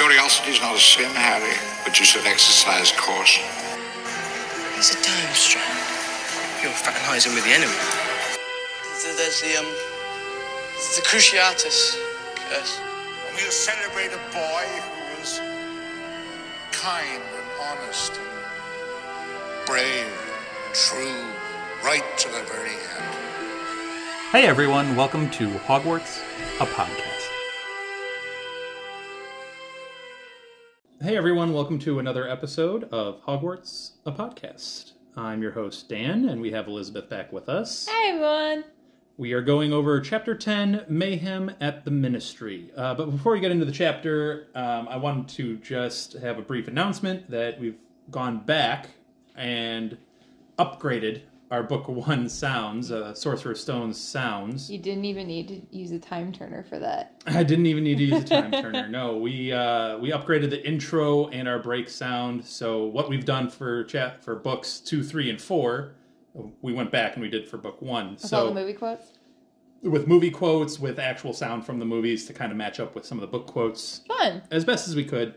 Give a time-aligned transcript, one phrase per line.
[0.00, 1.52] Curiosity's not a sin, Harry,
[1.84, 3.44] but you should exercise caution.
[4.78, 5.68] It's a time strand.
[6.62, 7.76] You're fraternizing with the enemy.
[9.04, 9.66] There's the, um,
[10.96, 12.00] the Cruciatus
[12.34, 12.80] curse.
[12.80, 15.38] And we'll celebrate a boy who was
[16.72, 19.84] kind and honest and brave
[20.64, 21.26] and true,
[21.84, 23.14] right to the very end.
[24.32, 26.22] Hey everyone, welcome to Hogwarts,
[26.58, 27.19] a podcast.
[31.10, 34.92] Hey everyone, welcome to another episode of Hogwarts, a podcast.
[35.16, 37.88] I'm your host, Dan, and we have Elizabeth back with us.
[37.90, 38.62] Hi everyone.
[39.16, 42.70] We are going over Chapter 10, Mayhem at the Ministry.
[42.76, 46.42] Uh, but before we get into the chapter, um, I wanted to just have a
[46.42, 47.78] brief announcement that we've
[48.12, 48.90] gone back
[49.34, 49.98] and
[50.60, 54.70] upgraded our Book 1 sounds, uh, Sorcerer's Stone's sounds.
[54.70, 57.22] You didn't even need to use a time turner for that.
[57.26, 58.88] I didn't even need to use a time turner.
[58.88, 62.44] No, we uh, we upgraded the intro and our break sound.
[62.44, 65.94] So what we've done for chat for books two, three, and four,
[66.62, 68.12] we went back and we did for book one.
[68.12, 69.18] With so all the movie quotes.
[69.82, 73.04] with movie quotes, with actual sound from the movies to kind of match up with
[73.04, 74.42] some of the book quotes Fun.
[74.52, 75.34] as best as we could.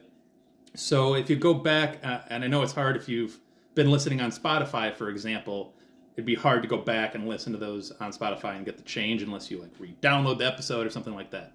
[0.76, 3.40] So if you go back, uh, and I know it's hard if you've
[3.74, 5.74] been listening on Spotify, for example,
[6.14, 8.83] it'd be hard to go back and listen to those on Spotify and get the
[8.83, 11.53] change unless you like re-download the episode or something like that.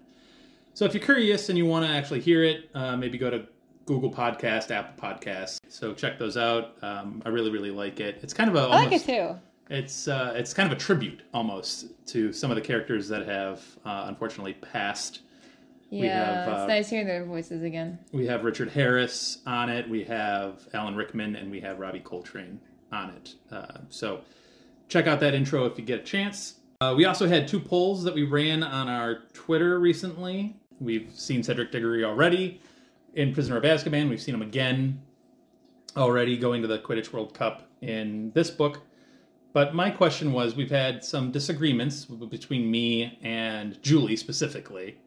[0.73, 3.47] So if you're curious and you want to actually hear it, uh, maybe go to
[3.85, 5.59] Google Podcast, Apple Podcast.
[5.67, 6.75] So check those out.
[6.83, 8.19] Um, I really, really like it.
[8.21, 9.35] It's kind of a I like it too.
[9.69, 13.61] it's uh, it's kind of a tribute almost to some of the characters that have
[13.85, 15.21] uh, unfortunately passed.
[15.91, 17.97] Yeah, have, uh, it's nice hearing their voices again.
[18.11, 19.89] We have Richard Harris on it.
[19.89, 22.59] We have Alan Rickman, and we have Robbie Coltrane
[22.91, 23.33] on it.
[23.51, 24.21] Uh, so
[24.89, 26.55] check out that intro if you get a chance.
[26.81, 30.55] Uh, we also had two polls that we ran on our Twitter recently.
[30.79, 32.61] We've seen Cedric Diggory already
[33.13, 34.09] in Prisoner of Azkaban.
[34.09, 35.01] We've seen him again
[35.95, 38.81] already going to the Quidditch World Cup in this book.
[39.51, 44.97] But my question was we've had some disagreements between me and Julie specifically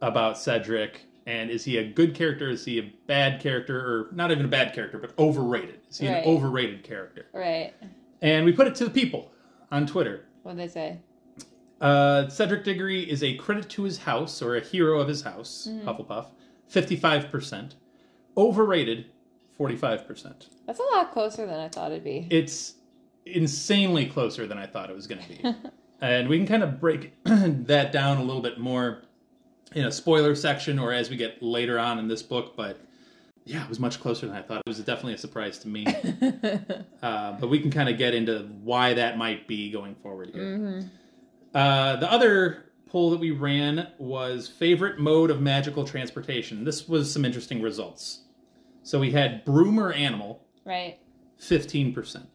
[0.00, 2.48] about Cedric and is he a good character?
[2.48, 3.78] Is he a bad character?
[3.78, 5.80] Or not even a bad character, but overrated?
[5.90, 6.24] Is he Right.
[6.24, 7.26] an overrated character?
[7.32, 7.72] Right.
[8.22, 9.32] And we put it to the people
[9.70, 10.26] on Twitter.
[10.42, 10.98] What did they say?
[11.80, 15.66] Uh, Cedric Diggory is a credit to his house or a hero of his house,
[15.84, 16.26] Hufflepuff,
[16.70, 17.74] 55%.
[18.36, 19.06] Overrated,
[19.58, 20.48] 45%.
[20.66, 22.26] That's a lot closer than I thought it'd be.
[22.30, 22.74] It's
[23.24, 25.54] insanely closer than I thought it was going to be.
[26.00, 29.02] and we can kind of break that down a little bit more
[29.74, 32.80] in a spoiler section or as we get later on in this book, but
[33.44, 34.62] yeah, it was much closer than I thought.
[34.66, 35.86] It was definitely a surprise to me.
[37.02, 40.84] uh, but we can kind of get into why that might be going forward here.
[41.54, 46.64] Uh, the other poll that we ran was favorite mode of magical transportation.
[46.64, 48.24] This was some interesting results.
[48.82, 50.98] So we had broom or animal, right.
[51.40, 52.26] 15%.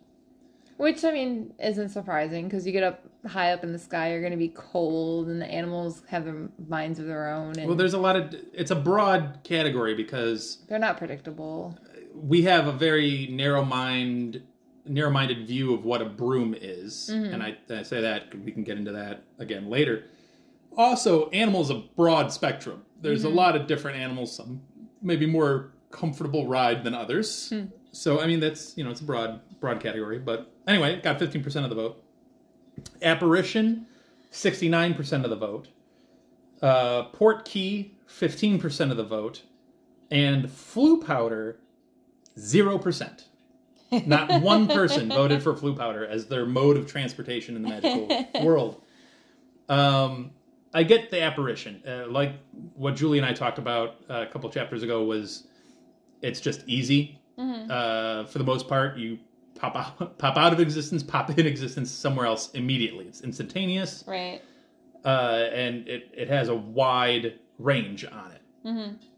[0.77, 4.19] Which I mean isn't surprising because you get up high up in the sky, you're
[4.19, 7.77] going to be cold, and the animals have their minds of their own, and Well,
[7.77, 8.35] there's a lot of.
[8.53, 11.77] It's a broad category because they're not predictable.
[12.13, 14.43] we have a very narrow mind,
[14.85, 17.33] narrow-minded view of what a broom is, mm-hmm.
[17.33, 20.05] and I, I say that we can get into that again later.
[20.77, 22.83] Also, animals a broad spectrum.
[22.99, 23.37] There's a mm-hmm.
[23.37, 24.35] lot of different animals.
[24.35, 24.61] Some
[25.01, 27.49] maybe more comfortable ride than others.
[27.49, 27.65] Hmm.
[27.93, 30.19] So I mean that's you know it's a broad broad category.
[30.19, 32.03] But anyway, got 15% of the vote.
[33.01, 33.87] Apparition,
[34.31, 35.67] 69% of the vote.
[36.61, 39.43] Uh, port key, 15% of the vote.
[40.11, 41.59] And Floo powder,
[42.37, 43.23] 0%.
[44.05, 48.25] Not one person voted for Floo powder as their mode of transportation in the magical
[48.43, 48.81] world.
[49.69, 50.31] Um,
[50.73, 51.81] I get the apparition.
[51.87, 52.33] Uh, like
[52.73, 55.47] what Julie and I talked about uh, a couple chapters ago was
[56.21, 57.19] it's just easy.
[57.71, 59.19] Uh, for the most part, you
[59.55, 63.05] pop out, pop out of existence, pop in existence somewhere else immediately.
[63.05, 64.41] It's instantaneous Right.
[65.03, 68.41] uh, and it, it has a wide range on it.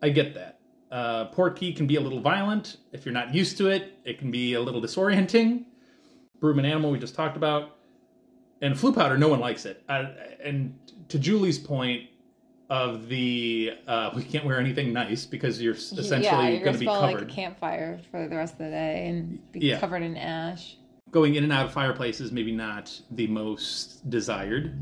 [0.01, 0.59] I get that.
[0.91, 2.77] Uh, port key can be a little violent.
[2.91, 5.65] If you're not used to it, it can be a little disorienting.
[6.39, 7.77] Broom and animal, we just talked about.
[8.61, 9.83] And Floo powder, no one likes it.
[9.87, 9.99] I,
[10.43, 10.77] and
[11.09, 12.09] to Julie's point
[12.69, 16.73] of the uh, we can't wear anything nice because you're s- yeah, essentially you're going
[16.73, 17.13] to be covered.
[17.13, 19.79] like a campfire for the rest of the day and be Yeah.
[19.79, 20.75] covered in ash.
[21.11, 24.77] going in and out of fireplaces maybe not the most desired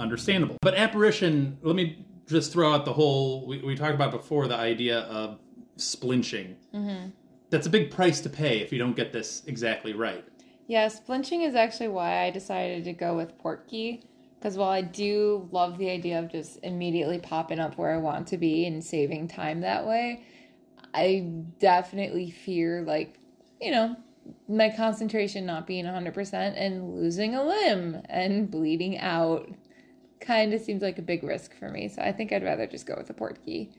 [0.00, 4.48] understandable but apparition let me just throw out the whole we, we talked about before
[4.48, 5.38] the idea of
[5.76, 6.54] splinching
[7.50, 10.24] that's a big price to pay if you don't get this exactly right
[10.70, 14.02] Yes, splinching is actually why I decided to go with Portkey.
[14.38, 18.28] Because while I do love the idea of just immediately popping up where I want
[18.28, 20.22] to be and saving time that way,
[20.94, 23.18] I definitely fear like,
[23.60, 23.96] you know,
[24.48, 29.48] my concentration not being 100% and losing a limb and bleeding out
[30.20, 31.88] kind of seems like a big risk for me.
[31.88, 33.70] So I think I'd rather just go with a port key.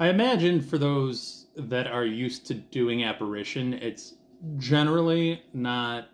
[0.00, 4.14] I imagine for those that are used to doing apparition, it's
[4.58, 6.08] generally not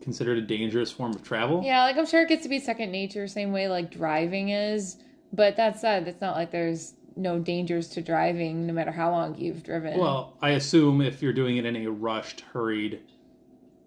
[0.00, 1.62] considered a dangerous form of travel.
[1.64, 4.96] Yeah, like I'm sure it gets to be second nature, same way like driving is.
[5.32, 9.36] But that said, it's not like there's no dangers to driving, no matter how long
[9.36, 9.98] you've driven.
[9.98, 13.00] Well, I assume if you're doing it in a rushed, hurried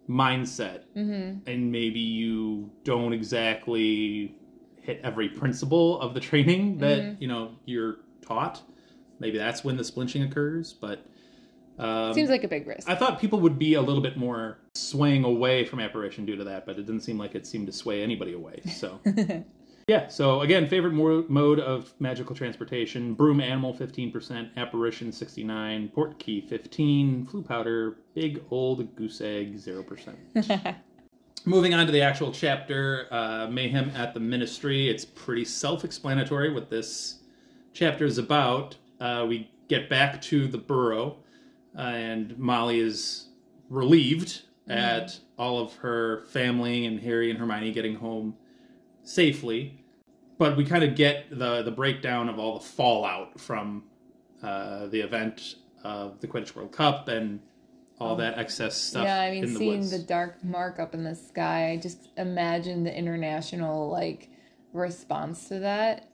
[0.09, 1.49] mindset, Mm-hmm.
[1.49, 4.35] and maybe you don't exactly
[4.81, 7.21] hit every principle of the training that Mm-hmm.
[7.21, 8.61] you know you're taught,
[9.19, 10.73] maybe that's when the splinching occurs.
[10.73, 11.05] But
[11.79, 12.89] um, seems like a big risk.
[12.89, 16.43] I thought people would be a little bit more swaying away from apparition due to
[16.45, 18.61] that, but it didn't seem like it seemed to sway anybody away.
[18.75, 18.99] So,
[19.87, 20.07] yeah.
[20.07, 25.89] So again, favorite mo- mode of magical transportation: broom animal fifteen percent, apparition sixty nine,
[25.89, 30.17] port key fifteen, Floo powder, big old goose egg zero percent.
[31.45, 34.89] Moving on to the actual chapter, uh, Mayhem at the Ministry.
[34.89, 37.21] It's pretty self explanatory what this
[37.73, 38.75] chapter is about.
[38.99, 41.17] Uh, we get back to the burrow,
[41.77, 43.27] uh, and Molly is
[43.69, 48.35] relieved at all of her family and Harry and Hermione getting home
[49.03, 49.83] safely.
[50.37, 53.83] But we kind of get the, the breakdown of all the fallout from
[54.41, 57.39] uh, the event of the Quidditch World Cup and
[57.99, 59.91] all that excess stuff yeah, I mean, the seeing woods.
[59.91, 64.29] the dark mark up in the sky, I just imagine the international like
[64.73, 66.09] response to that.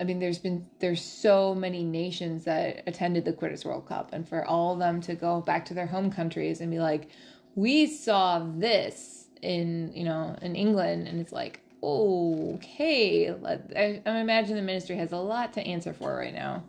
[0.00, 4.28] I mean, there's been there's so many nations that attended the Quidditch World Cup, and
[4.28, 7.08] for all of them to go back to their home countries and be like,
[7.54, 14.56] "We saw this in you know in England," and it's like, okay, I, I imagine
[14.56, 16.64] the ministry has a lot to answer for right now.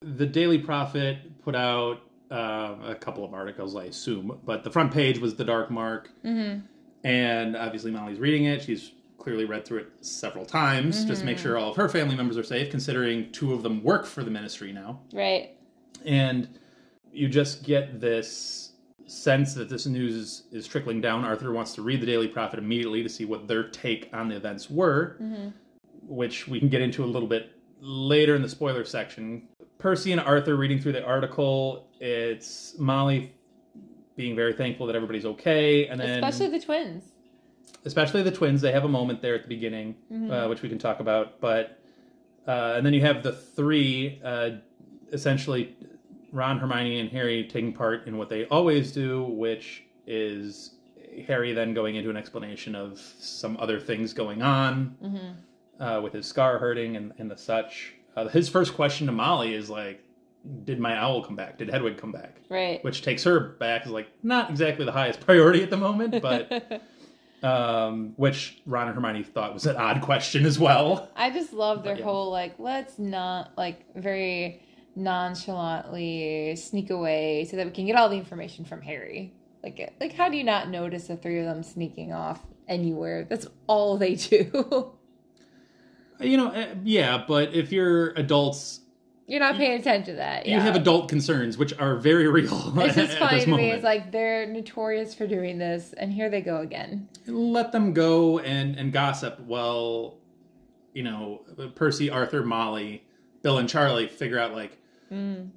[0.00, 2.00] the Daily Prophet put out
[2.30, 6.10] uh, a couple of articles, I assume, but the front page was the Dark Mark,
[6.24, 6.60] Mm-hmm.
[7.04, 8.62] and obviously Molly's reading it.
[8.62, 8.92] She's
[9.28, 11.42] clearly read through it several times just to make mm-hmm.
[11.42, 14.30] sure all of her family members are safe, considering two of them work for the
[14.30, 15.50] ministry now, Right.
[16.06, 16.58] and
[17.12, 18.72] you just get this
[19.06, 21.26] sense that this news is, is trickling down.
[21.26, 24.36] Arthur wants to read the Daily Prophet immediately to see what their take on the
[24.36, 25.48] events were, mm-hmm.
[26.06, 27.52] which we can get into a little bit
[27.82, 29.46] later in the spoiler section.
[29.76, 31.90] Percy and Arthur reading through the article.
[32.00, 33.34] It's Molly
[34.16, 37.12] being very thankful that everybody's okay, and then Especially the twins.
[37.88, 38.60] Especially the twins.
[38.60, 39.96] They have a moment there at the beginning,
[40.30, 41.40] uh, which we can talk about.
[41.40, 41.80] But
[42.46, 44.50] uh, and then you have the three, uh,
[45.12, 45.74] essentially
[46.32, 50.74] Ron, Hermione, and Harry taking part in what they always do, which is
[51.26, 54.96] Harry then going into an explanation of some other things going on
[55.80, 57.94] uh, with his scar hurting and, and the such.
[58.16, 60.02] Uh, his first question to Molly is like,
[60.64, 61.56] "Did my owl come back?
[61.56, 62.84] Did Hedwig come back?" Right.
[62.84, 66.82] Which takes her back is like not exactly the highest priority at the moment, but
[67.42, 71.10] um, which Ron and Hermione thought was an odd question as well.
[71.16, 72.04] I just love their But, yeah.
[72.04, 74.62] whole like let's not like very
[74.96, 79.32] nonchalantly sneak away so that we can get all the information from Harry.
[79.62, 83.24] Like like how do you not notice the three of them sneaking off anywhere?
[83.24, 84.92] That's all they do.
[86.20, 88.80] You know, uh, yeah, but if you're adults,
[89.28, 90.46] You're not paying attention to that.
[90.46, 90.60] you yeah.
[90.60, 92.72] have adult concerns, which are very real.
[92.80, 93.70] It's just funny to me.
[93.70, 97.08] It's like they're notorious for doing this, and here they go again.
[97.26, 100.16] let them go and and gossip while
[100.94, 101.42] you know
[101.74, 103.04] Percy, Arthur, Molly,
[103.42, 104.78] Bill, and Charlie figure out like
[105.12, 105.48] Mm.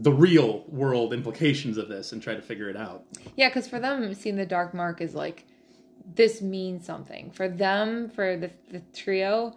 [0.00, 3.04] the real world implications of this and try to figure it out.
[3.36, 5.46] Yeah, because for them, seeing the dark mark is like
[6.14, 7.30] this means something.
[7.30, 9.54] For them, for the the trio,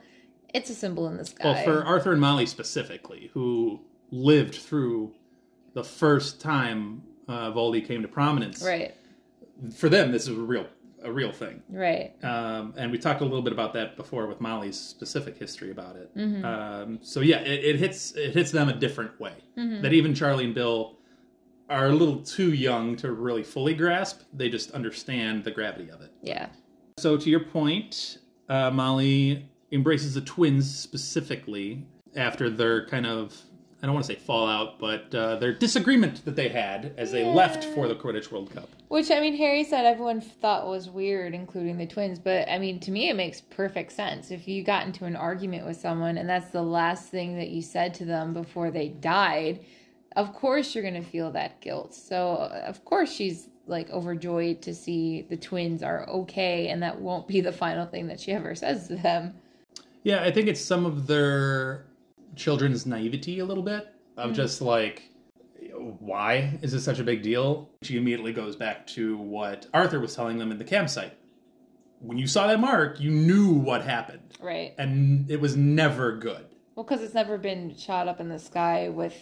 [0.56, 1.44] it's a symbol in the sky.
[1.44, 5.14] Well, for Arthur and Molly specifically, who lived through
[5.74, 8.96] the first time uh, Voldy came to prominence, right,
[9.76, 10.66] for them this is a real
[11.04, 11.62] a real thing.
[11.70, 12.16] right.
[12.24, 15.96] Um, and we talked a little bit about that before with Molly's specific history about
[15.98, 16.18] it.
[16.18, 16.44] Mm-hmm.
[16.44, 19.36] Um, so yeah, it, it hits it hits them a different way.
[19.58, 19.82] Mm-hmm.
[19.82, 20.98] That even Charlie and Bill
[21.70, 24.22] are a little too young to really fully grasp.
[24.34, 26.12] They just understand the gravity of it.
[26.22, 26.48] Yeah.
[26.98, 28.20] So to your point,
[28.50, 33.36] uh, Molly embraces the twins specifically after their kind of
[33.86, 37.24] I don't want to say fallout, but uh, their disagreement that they had as they
[37.24, 38.68] left for the Quidditch World Cup.
[38.88, 42.18] Which I mean, Harry said everyone thought was weird, including the twins.
[42.18, 44.32] But I mean, to me, it makes perfect sense.
[44.32, 47.62] If you got into an argument with someone and that's the last thing that you
[47.62, 49.64] said to them before they died,
[50.16, 51.94] of course you're going to feel that guilt.
[51.94, 57.28] So of course she's like overjoyed to see the twins are okay, and that won't
[57.28, 59.36] be the final thing that she ever says to them.
[60.06, 61.88] Yeah, I think it's some of their
[62.36, 64.36] children's naivety a little bit of hmm.
[64.36, 65.10] just like
[66.00, 67.70] why is this such a big deal?
[67.82, 71.18] She immediately goes back to what Arthur was telling them in the campsite.
[72.00, 74.74] When you saw that mark, you knew what happened, Right.
[74.78, 76.46] and it was never good.
[76.76, 79.16] Well, because it's never been shot up in the sky with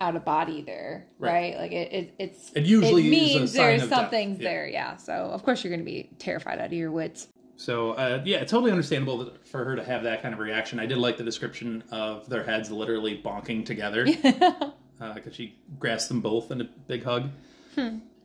[0.00, 1.54] out of body there, Right.
[1.54, 1.56] right?
[1.58, 4.48] Like it, it it's It usually a means there's of death, something yeah.
[4.48, 4.96] there, yeah.
[4.96, 7.28] So of course you're going to be terrified out of your wits.
[7.62, 10.80] So uh, yeah, totally understandable for her to have that kind of reaction.
[10.80, 14.04] I did like the description of their heads literally bonking together
[15.14, 17.30] because she grasped them both in a big hug.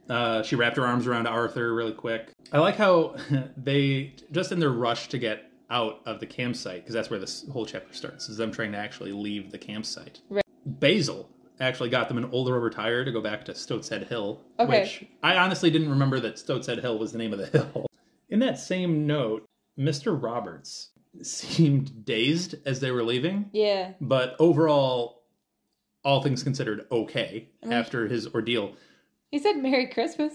[0.09, 2.31] Uh, she wrapped her arms around Arthur really quick.
[2.51, 3.15] I like how
[3.57, 7.45] they just in their rush to get out of the campsite because that's where this
[7.51, 10.19] whole chapter starts is them trying to actually leave the campsite.
[10.29, 10.43] Right.
[10.65, 11.29] Basil
[11.59, 14.81] actually got them an older rubber tire to go back to Stoatshead Hill, Okay.
[14.81, 17.86] which I honestly didn't remember that Stoatshead Hill was the name of the hill.
[18.29, 19.45] In that same note,
[19.77, 20.21] Mr.
[20.21, 20.89] Roberts
[21.21, 23.93] seemed dazed as they were leaving, Yeah.
[24.01, 25.23] but overall,
[26.03, 27.73] all things considered, okay mm-hmm.
[27.73, 28.75] after his ordeal.
[29.31, 30.33] He said Merry Christmas.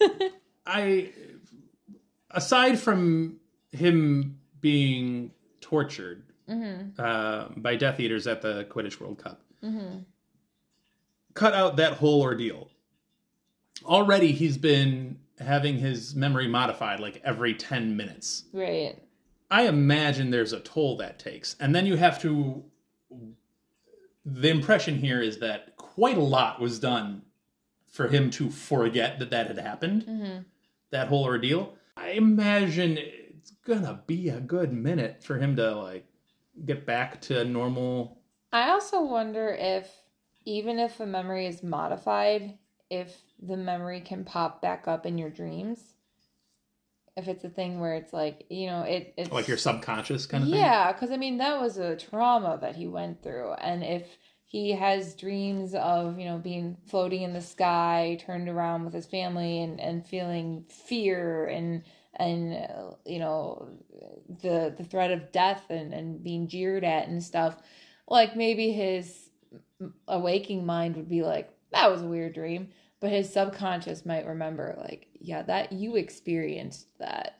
[0.66, 1.12] I,
[2.30, 3.38] aside from
[3.72, 7.00] him being tortured mm-hmm.
[7.00, 9.98] uh, by Death Eaters at the Quidditch World Cup, mm-hmm.
[11.34, 12.70] cut out that whole ordeal.
[13.84, 18.44] Already, he's been having his memory modified like every 10 minutes.
[18.52, 18.98] right.
[19.50, 21.54] I imagine there's a toll that takes.
[21.60, 22.64] And then you have to.
[24.24, 27.22] The impression here is that quite a lot was done
[27.86, 30.38] for him to forget that that had happened, mm-hmm.
[30.90, 31.74] that whole ordeal.
[31.96, 36.06] I imagine it's gonna be a good minute for him to, like,
[36.64, 38.18] get back to normal.
[38.50, 39.88] I also wonder if
[40.44, 42.58] even if a memory is modified,
[42.90, 45.80] if the memory can pop back up in your dreams.
[47.16, 50.42] If it's a thing where it's like, you know, it it's Like your subconscious kind
[50.42, 50.58] of thing.
[50.58, 54.06] Yeah, because I mean that was a trauma that he went through, and if
[54.44, 59.06] he has dreams of you know being floating in the sky, turned around with his
[59.06, 61.84] family, and and feeling fear and
[62.16, 62.52] and
[63.06, 63.68] you know
[64.42, 67.56] the the threat of death and and being jeered at and stuff,
[68.08, 69.30] like maybe his
[70.08, 72.68] awaking mind would be like that was a weird dream,
[73.04, 77.38] but his subconscious might remember like yeah that you experienced that.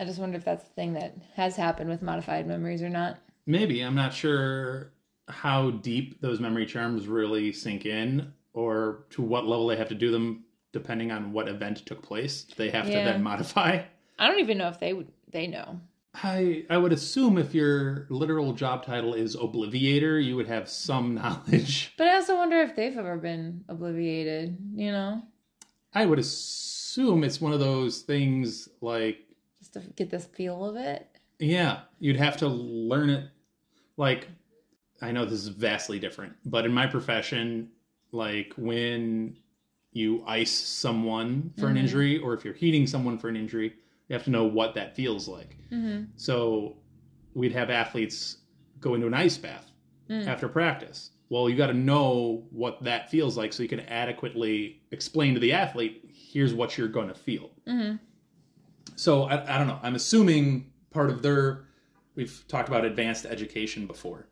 [0.00, 3.18] I just wonder if that's the thing that has happened with modified memories or not.
[3.46, 3.82] Maybe.
[3.82, 4.90] I'm not sure
[5.28, 9.94] how deep those memory charms really sink in or to what level they have to
[9.94, 10.42] do them
[10.72, 12.42] depending on what event took place.
[12.56, 13.04] They have Yeah.
[13.04, 13.82] to then modify.
[14.18, 15.78] I don't even know if they would they know.
[16.14, 21.14] I I would assume if your literal job title is obliviator, you would have some
[21.16, 21.94] knowledge.
[21.96, 25.22] But I also wonder if they've ever been obliviated, you know?
[25.94, 29.18] I would assume it's one of those things like
[29.58, 31.06] Just to get this feel of it.
[31.38, 33.28] Yeah, you'd have to learn it.
[33.96, 34.28] Like,
[35.02, 37.70] I know this is vastly different, but in my profession,
[38.12, 39.36] like when
[39.92, 41.84] you ice someone for an mm-hmm.
[41.84, 43.74] injury, or if you're heating someone for an injury,
[44.10, 45.56] you have to know what that feels like.
[45.72, 46.04] Mm-hmm.
[46.16, 46.76] So,
[47.32, 48.38] we'd have athletes
[48.80, 49.70] go into an ice bath
[50.10, 50.26] mm.
[50.26, 51.12] after practice.
[51.28, 55.40] Well, you got to know what that feels like so you can adequately explain to
[55.40, 57.50] the athlete, here's what you're going to feel.
[57.68, 57.96] Mm-hmm.
[58.96, 59.78] So I, I don't know.
[59.82, 61.66] I'm assuming part of their
[62.16, 64.28] we've talked about advanced education before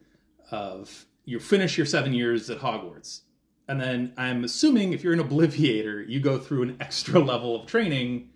[0.50, 3.22] of you finish your seven years at Hogwarts.
[3.68, 7.66] And then I'm assuming if you're an obliviator, you go through an extra level of
[7.66, 8.30] training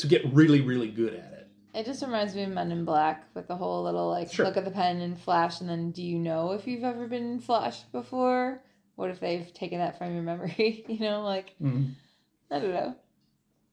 [0.00, 1.48] to get really, really good at it.
[1.72, 4.44] It just reminds me of Men in Black with the whole little like Sure.
[4.44, 7.38] look at the pen and flash and then do you know if you've ever been
[7.40, 8.62] flashed before?
[8.96, 10.84] What if they've taken that from your memory?
[10.88, 12.96] you know, like I don't know.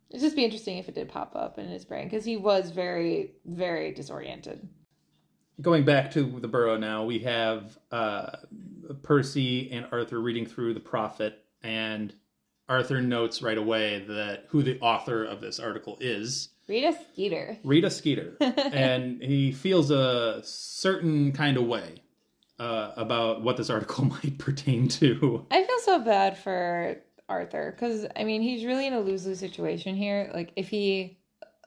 [0.10, 2.72] It'd just be interesting if it did pop up in his brain because he was
[2.72, 4.68] very, very disoriented.
[5.60, 8.30] Going back to the burrow now, we have uh,
[9.04, 12.14] Percy and Arthur reading through the Prophet, and
[12.70, 16.50] Arthur notes right away that who the author of this article is.
[16.68, 17.58] Rita Skeeter.
[17.64, 22.02] Rita Skeeter, and he feels a certain kind of way
[22.60, 25.46] uh, about what this article might pertain to.
[25.50, 26.98] I feel so bad for
[27.30, 30.30] Arthur because I mean he's really in a lose lose situation here.
[30.34, 31.18] Like if he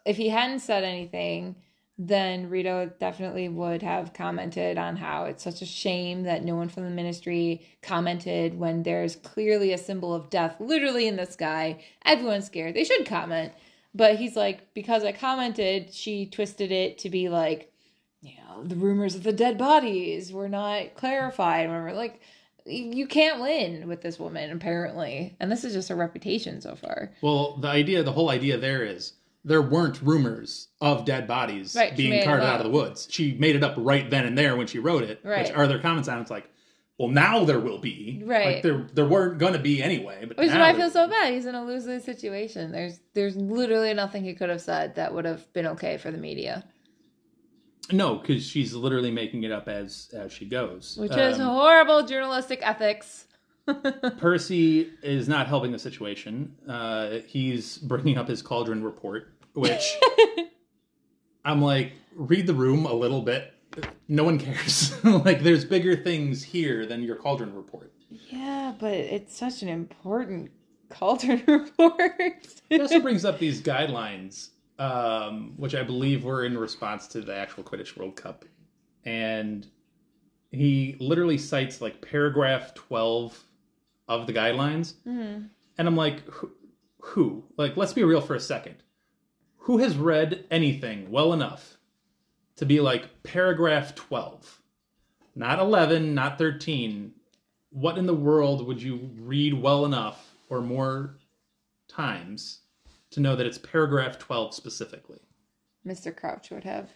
[0.04, 1.56] if he hadn't said anything,
[2.02, 6.70] then Rita definitely would have commented on how it's such a shame that no one
[6.70, 11.84] from the ministry commented when there's clearly a symbol of death literally in the sky.
[12.06, 12.74] Everyone's scared.
[12.74, 13.52] They should comment.
[13.94, 17.70] But he's like, because I commented, she twisted it to be like,
[18.22, 21.68] you know, the rumors of the dead bodies were not clarified.
[21.68, 22.22] We're like,
[22.64, 25.36] you can't win with this woman, apparently.
[25.38, 27.12] And this is just her reputation so far.
[27.20, 29.12] Well, the idea, the whole idea there is
[29.44, 33.08] there weren't rumors of dead bodies Right, being carted out of the woods.
[33.10, 35.56] She made it up right then and there when she wrote it, which Right.
[35.56, 36.20] Arthur comments on.
[36.20, 36.50] It's like,
[36.98, 38.22] well, now there will be.
[38.24, 38.54] Right.
[38.56, 40.26] Like there there weren't going to be anyway.
[40.26, 41.32] But Which is why I feel so bad.
[41.32, 42.70] He's in a lose lose situation.
[42.72, 46.18] There's there's literally nothing he could have said that would have been okay for the
[46.18, 46.62] media,
[47.90, 50.98] No, because she's literally making it up as as she goes.
[51.00, 53.26] which is Um, horrible journalistic ethics.
[54.18, 56.54] Percy is not helping the situation.
[56.68, 59.96] Uh, he's bringing up his cauldron report, which
[61.44, 63.54] I'm like, read the room a little bit.
[64.08, 65.02] No one cares.
[65.04, 67.92] like, there's bigger things here than your cauldron report.
[68.28, 70.50] yeah, but it's such an important
[70.88, 72.46] cauldron report.
[72.68, 77.34] He also brings up these guidelines, um, which I believe were in response to the
[77.34, 78.44] actual Quidditch World Cup.
[79.04, 79.66] And
[80.50, 83.44] he literally cites like paragraph 12
[84.10, 84.94] of the guidelines.
[85.06, 85.48] Mhm.
[85.78, 86.50] And I'm like, who,
[86.98, 87.44] who?
[87.56, 88.74] Like, let's be real for a second.
[89.58, 91.78] Who has read anything well enough
[92.56, 94.60] to be like paragraph 12?
[95.36, 97.12] Not 11, not 13.
[97.70, 101.16] What in the world would you read well enough or more
[101.86, 102.62] times
[103.10, 105.20] to know that it's paragraph 12 specifically?
[105.86, 106.14] Mr.
[106.14, 106.90] Crouch would have.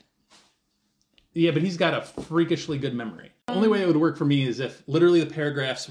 [1.33, 3.31] Yeah, but he's got a freakishly good memory.
[3.47, 5.91] The only way it would work for me is if literally the paragraphs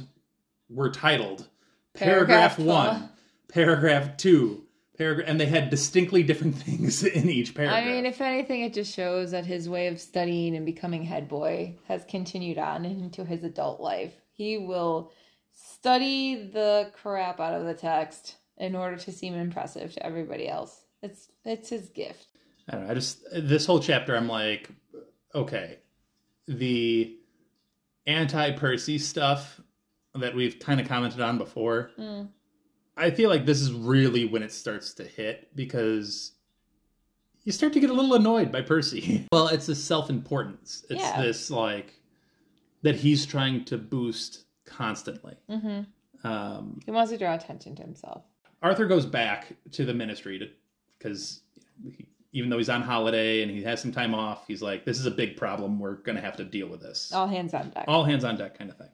[0.69, 1.47] were titled
[1.93, 3.09] paragraph, Paragraph one,
[3.47, 4.63] paragraph two,
[4.97, 7.83] paragraph, and they had distinctly different things in each paragraph.
[7.83, 11.27] I mean, if anything, it just shows that his way of studying and becoming head
[11.27, 14.13] boy has continued on into his adult life.
[14.31, 15.11] He will
[15.51, 20.85] study the crap out of the text in order to seem impressive to everybody else.
[21.01, 22.27] It's it's his gift.
[22.67, 22.91] I don't know.
[22.91, 24.69] I just this whole chapter, I'm like,
[25.35, 25.79] okay,
[26.47, 27.17] the
[28.07, 29.59] anti Percy stuff
[30.15, 31.91] that we've kind of commented on before.
[31.97, 32.29] Mm.
[32.95, 36.33] I feel like this is really when it starts to hit because
[37.43, 39.27] you start to get a little annoyed by Percy.
[39.31, 40.85] well, it's this self importance.
[40.89, 41.21] It's Yeah.
[41.21, 41.99] this like
[42.83, 45.35] that he's trying to boost constantly.
[45.49, 46.27] Mm-hmm.
[46.27, 48.23] Um, He wants to draw attention to himself.
[48.61, 50.47] Arthur goes back to the ministry to
[50.97, 51.41] because
[52.31, 55.05] even though he's on holiday and he has some time off, he's like, "This is
[55.05, 55.79] a big problem.
[55.79, 57.11] We're going to have to deal with this.
[57.11, 57.85] All hands on deck.
[57.87, 58.87] All hands on deck, kind of thing."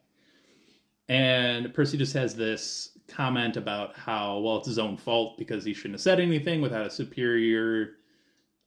[1.10, 5.74] And Percy just has this comment about how well it's his own fault because he
[5.74, 7.96] shouldn't have said anything without a superior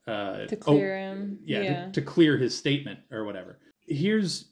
[0.07, 1.38] uh, to oh, clear him.
[1.44, 1.87] yeah, Yeah.
[1.87, 3.59] To, to clear his statement or whatever.
[3.87, 4.46] Here's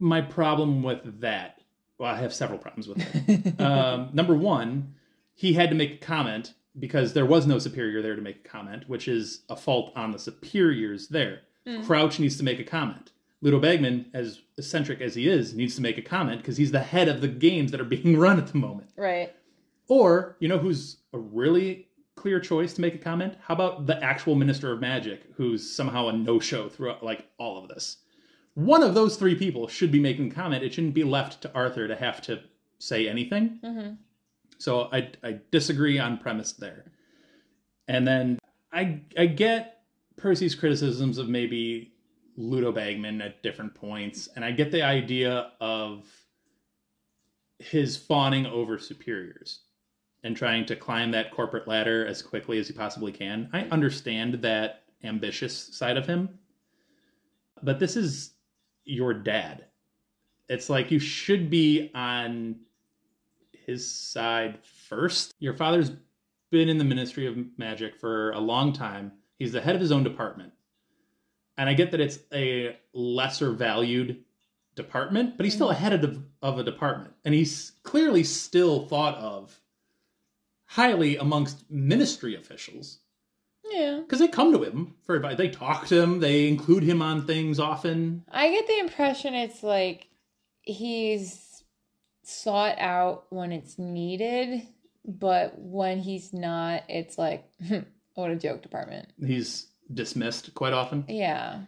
[0.00, 1.60] my problem with that.
[1.98, 3.60] Well, I have several problems with it.
[3.64, 4.94] um, number one,
[5.34, 8.48] he had to make a comment because there was no superior there to make a
[8.48, 11.42] comment, which is a fault on the superiors there.
[11.84, 13.12] Crouch needs to make a comment.
[13.42, 16.80] Ludo Bagman, as eccentric as he is, needs to make a comment because he's the
[16.80, 18.90] head of the games that are being run at the moment.
[18.96, 19.34] right.
[19.88, 23.34] Or, you know who's a really clear choice to make a comment?
[23.42, 27.58] How about the actual Minister of Magic, who's somehow a no show throughout like all
[27.60, 27.96] of this?
[28.54, 30.62] One of those three people should be making a comment.
[30.62, 32.40] It shouldn't be left to Arthur to have to
[32.78, 33.58] say anything.
[33.64, 33.94] Mm-hmm.
[34.58, 36.84] So I, I disagree on premise there.
[37.88, 38.38] And then
[38.72, 39.82] I I get
[40.16, 41.94] Percy's criticisms of maybe
[42.36, 46.06] Ludo Bagman at different points, and I get the idea of
[47.58, 49.60] his fawning over superiors
[50.22, 53.48] and trying to climb that corporate ladder as quickly as he possibly can.
[53.52, 56.38] I understand that ambitious side of him,
[57.62, 58.34] but this is
[58.84, 59.66] your dad.
[60.48, 62.56] It's like you should be on
[63.52, 65.34] his side first.
[65.38, 65.92] Your father's
[66.50, 69.12] been in the Ministry of Magic for a long time.
[69.38, 70.52] He's the head of his own department.
[71.60, 74.24] And I get that it's a lesser valued
[74.76, 75.76] department, but he's still mm-hmm.
[75.76, 77.12] a head of, of a department.
[77.22, 79.60] And he's clearly still thought of
[80.64, 83.00] highly amongst ministry officials
[83.70, 84.00] Yeah.
[84.00, 85.36] because they come to him for advice.
[85.36, 88.24] They talk to him, they include him on things often.
[88.32, 90.08] I get the impression it's like
[90.62, 91.62] he's
[92.22, 94.66] sought out when it's needed,
[95.04, 97.44] but when he's not, it's like,
[98.14, 99.10] what a joke department.
[99.22, 101.04] He's dismissed quite often.
[101.08, 101.60] Yeah.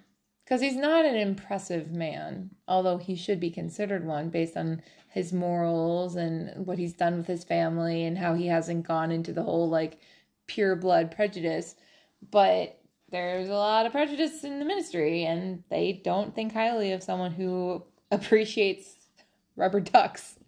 [0.44, 5.32] Because he's not an impressive man, although he should be considered one based on his
[5.32, 9.42] morals and what he's done with his family and how he hasn't gone into the
[9.42, 9.98] whole like
[10.46, 11.76] pure blood prejudice.
[12.30, 12.78] But
[13.10, 17.32] there's a lot of prejudice in the ministry, and they don't think highly of someone
[17.32, 18.96] who appreciates
[19.54, 20.38] rubber ducks.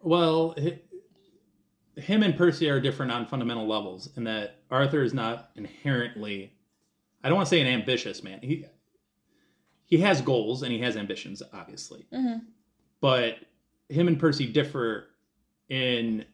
[0.00, 0.56] Well,
[1.96, 6.54] him and Percy are different on fundamental levels in that Arthur is not inherently
[7.22, 8.40] I don't want to say an ambitious man.
[8.42, 8.64] He
[9.84, 12.06] he has goals and he has ambitions obviously.
[12.12, 12.42] Mhm.
[13.00, 13.38] But
[13.88, 15.08] him and Percy differ
[15.68, 16.24] in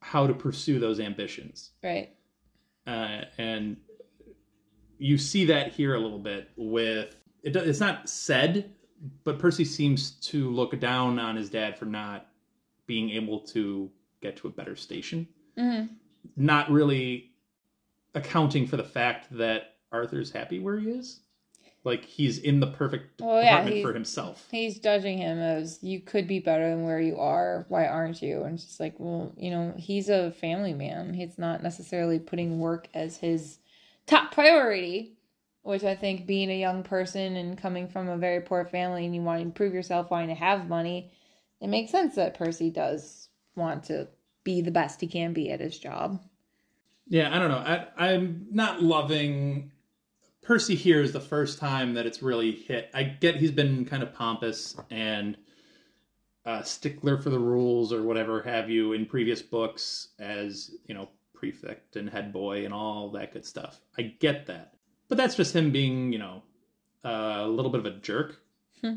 [0.00, 1.70] how to pursue those ambitions.
[1.82, 2.10] Right.
[2.86, 3.76] Uh, and
[4.98, 8.74] you see that here a little bit with it, it's not said
[9.24, 12.28] but Percy seems to look down on his dad for not
[12.86, 15.26] being able to get to a better station.
[15.58, 15.84] hmm
[16.36, 17.32] Not really
[18.14, 21.20] accounting for the fact that Arthur's happy where he is.
[21.84, 24.46] Like he's in the perfect oh, Well, apartment he's- for himself.
[24.50, 27.66] He's judging him as you could be better than where you are.
[27.68, 28.42] Why aren't you?
[28.44, 31.12] And it's just like, well, you know, he's a family man.
[31.14, 33.58] He's not necessarily putting work as his
[34.06, 35.16] top priority,
[35.62, 39.14] which I think being a young person and coming from a very poor family and
[39.14, 41.10] you wanting to prove yourself, wanting to have money,
[41.60, 44.06] it makes sense that Percy does want to
[44.44, 46.22] be the best he can be at his job.
[47.08, 47.58] Yeah, I don't know.
[47.58, 49.71] I, I'm not loving
[50.42, 52.90] Percy here is the first time that it's really hit.
[52.92, 55.36] I get he's been kind of pompous and
[56.44, 61.08] a stickler for the rules or whatever have you in previous books as, you know,
[61.32, 63.80] prefect and head boy and all that good stuff.
[63.98, 64.74] I get that.
[65.08, 66.42] But that's just him being, you know,
[67.04, 68.40] a little bit of a jerk.
[68.80, 68.94] Hmm.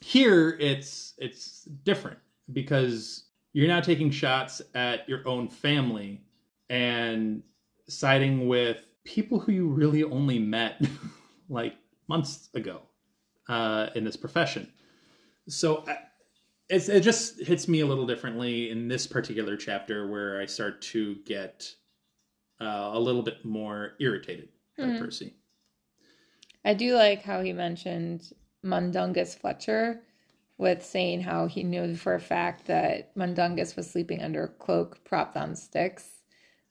[0.00, 2.18] Here it's it's different
[2.52, 6.20] because you're now taking shots at your own family
[6.68, 7.42] and
[7.88, 10.80] siding with people who you really only met
[11.48, 11.74] like
[12.08, 12.82] months ago
[13.48, 14.70] uh, in this profession.
[15.48, 15.98] So I,
[16.68, 20.80] it's, it just hits me a little differently in this particular chapter where I start
[20.82, 21.70] to get
[22.60, 24.98] uh, a little bit more irritated by Mhm.
[24.98, 25.34] Percy.
[26.64, 30.00] I do like how he mentioned Mundungus Fletcher
[30.56, 35.04] with saying how he knew for a fact that Mundungus was sleeping under a cloak
[35.04, 36.22] propped on sticks.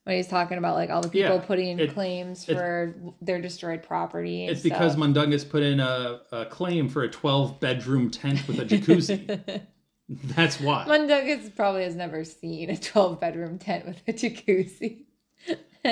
[0.04, 2.94] When he's talking about like all the people Yeah, putting in it- claims it- for
[3.22, 4.46] their destroyed property.
[4.46, 4.96] It's because.
[4.96, 9.62] Mundungus put in a, a claim for a 12 bedroom tent with a jacuzzi.
[10.08, 10.84] That's why.
[10.86, 15.04] Mundungus probably has never seen a 12 bedroom tent with a jacuzzi.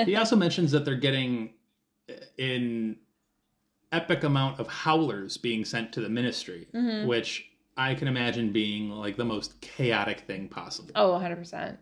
[0.05, 1.53] he also mentions that they're getting
[2.37, 2.97] an
[3.91, 7.07] epic amount of howlers being sent to the ministry, Mhm.
[7.07, 10.91] which I can imagine being like the most chaotic thing possible.
[10.95, 11.77] Oh, 100%.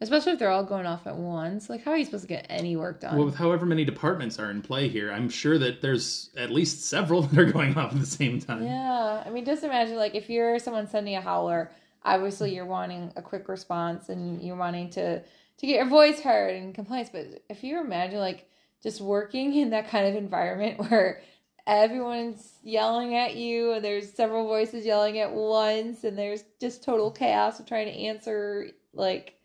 [0.00, 1.70] Especially if they're all going off at once.
[1.70, 3.16] Like, how are you supposed to get any work done?
[3.16, 6.84] Well, with however many departments are in play here, I'm sure that there's at least
[6.84, 8.64] several that are going off at the same time.
[8.64, 11.70] Yeah, I mean, just imagine like if you're someone sending a howler,
[12.04, 15.20] obviously you're wanting a quick response and you're wanting to
[15.58, 17.10] to get your voice heard and complaints.
[17.10, 18.48] But if you imagine like
[18.82, 21.22] just working in that kind of environment where
[21.66, 27.10] everyone's yelling at you and there's several voices yelling at once and there's just total
[27.10, 29.35] chaos of trying to answer like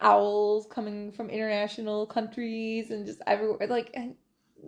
[0.00, 3.96] owls coming from international countries and just everywhere like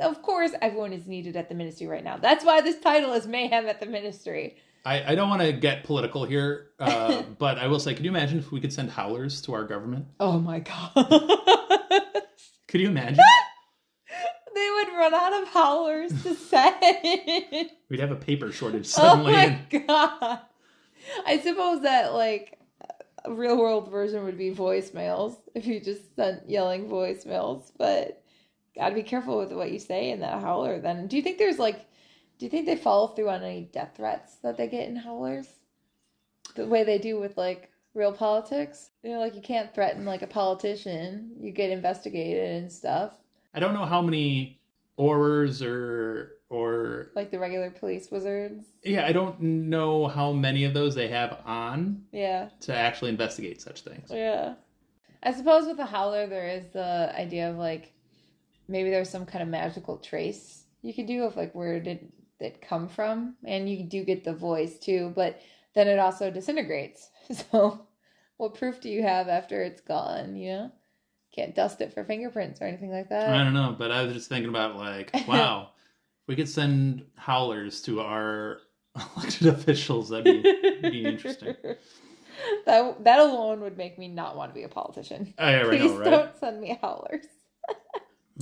[0.00, 2.16] of course everyone is needed at the ministry right now.
[2.16, 4.56] That's why this title is mayhem at the ministry.
[4.84, 8.10] I, I don't want to get political here, uh, but I will say, could you
[8.10, 10.06] imagine if we could send howlers to our government?
[10.20, 10.92] oh my god
[12.68, 13.22] Could you imagine?
[14.54, 19.58] they would run out of howlers to say We'd have a paper shortage oh my
[19.70, 20.40] god.
[21.26, 22.58] I suppose that like
[23.24, 28.22] a real world version would be voicemails if you just sent yelling voicemails but
[28.74, 31.06] gotta be careful with what you say in that howler then.
[31.06, 31.86] Do you think there's like
[32.38, 35.46] do you think they follow through on any death threats that they get in howlers?
[36.56, 38.90] The way they do with like real politics?
[39.02, 41.32] You know like you can't threaten like a politician.
[41.38, 43.12] You get investigated and stuff.
[43.54, 44.60] I don't know how many
[44.98, 50.74] aurors or or like the regular police wizards yeah, I don't know how many of
[50.74, 54.10] those they have on yeah to actually investigate such things.
[54.10, 54.54] Yeah.
[55.22, 57.92] I suppose with the howler there is the idea of like
[58.68, 62.60] maybe there's some kind of magical trace you could do of like where did it
[62.60, 65.40] come from and you do get the voice too, but
[65.74, 67.08] then it also disintegrates.
[67.50, 67.86] So
[68.36, 70.72] what proof do you have after it's gone, you know?
[71.32, 73.30] Can't dust it for fingerprints or anything like that.
[73.30, 75.70] I don't know, but I was just thinking about like, wow,
[76.28, 78.58] we could send howlers to our
[79.16, 81.56] elected officials, that'd be, be interesting.
[82.66, 85.34] that that alone would make me not want to be a politician.
[85.38, 86.10] I already Please know, right?
[86.10, 87.26] don't send me howlers.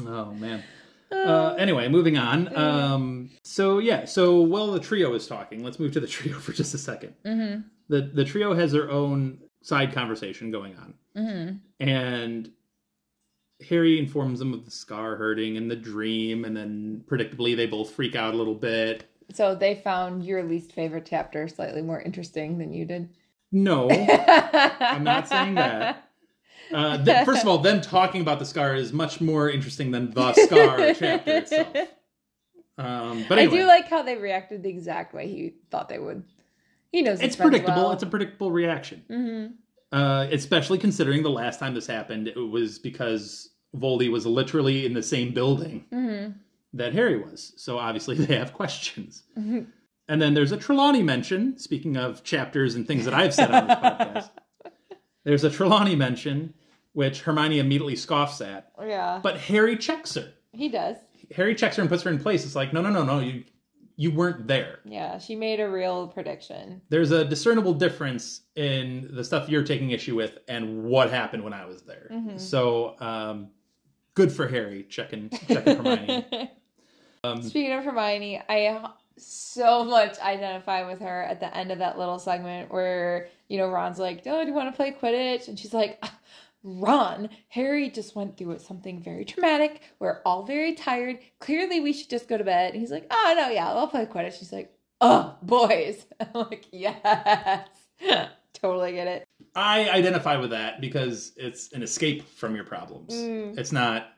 [0.07, 0.63] Oh man.
[1.11, 2.57] Uh, anyway, moving on.
[2.57, 6.53] Um, so yeah, so while the trio is talking, let's move to the trio for
[6.53, 7.15] just a second.
[7.27, 7.63] mm-hmm.
[7.89, 11.57] The the trio has their own side conversation going on, Mm-hmm.
[11.87, 12.51] and
[13.69, 17.91] Harry informs them of the scar hurting and the dream, and then predictably they both
[17.91, 19.05] freak out a little bit.
[19.33, 23.11] So they found your least favorite chapter slightly more interesting than you did.
[23.53, 23.91] No,
[24.81, 26.09] I'm not saying that.
[26.73, 30.13] Uh, th- first of all, them talking about the scar is much more interesting than
[30.13, 31.77] the scar chapter itself.
[32.79, 35.99] Um, but anyway, I do like how they reacted the exact way he thought they
[35.99, 36.23] would.
[36.93, 37.91] He knows it's predictable.
[37.91, 39.47] It's a predictable reaction, hmm
[39.93, 44.95] uh, especially considering the last time this happened, it was because Voldy was literally in
[44.95, 46.29] the same building hmm
[46.73, 47.53] that Harry was.
[47.57, 49.25] So obviously they have questions.
[49.37, 49.67] Mhm.
[50.09, 51.59] And then there's a Trelawney mention.
[51.59, 54.31] Speaking of chapters and things that I've said on this podcast,
[55.25, 56.55] there's a Trelawney mention,
[56.93, 58.71] which Hermione immediately scoffs at.
[58.81, 59.19] Yeah.
[59.23, 60.33] But Harry checks her.
[60.53, 60.97] he does.
[61.35, 62.45] Harry checks her and puts her in place.
[62.45, 63.45] It's like, no, no, no, no, you
[63.97, 64.79] you weren't there.
[64.85, 66.81] Yeah, she made a real prediction.
[66.89, 71.53] There's a discernible difference in the stuff you're taking issue with and what happened when
[71.53, 72.09] I was there.
[72.11, 72.39] Mm-hmm.
[72.39, 73.51] So, um,
[74.15, 76.51] good for Harry checking checking Hermione.
[77.23, 81.99] Um, Speaking of Hermione, I so much identify with her at the end of that
[81.99, 85.49] little segment where, you know, Ron's like, Oh, do you want to play Quidditch?
[85.49, 86.19] And she's like, "Ah,
[86.63, 89.83] Ron, Harry just went through something very traumatic.
[89.99, 91.19] We're all very tired.
[91.39, 92.73] Clearly, we should just go to bed.
[92.73, 94.39] And he's like, Oh, no, yeah, I'll play Quidditch.
[94.39, 96.07] She's like, Oh, boys.
[96.21, 97.69] I'm like, Yes.
[98.55, 99.29] totally get it.
[99.55, 103.13] I identify with that because it's an escape from your problems.
[103.59, 104.09] It's not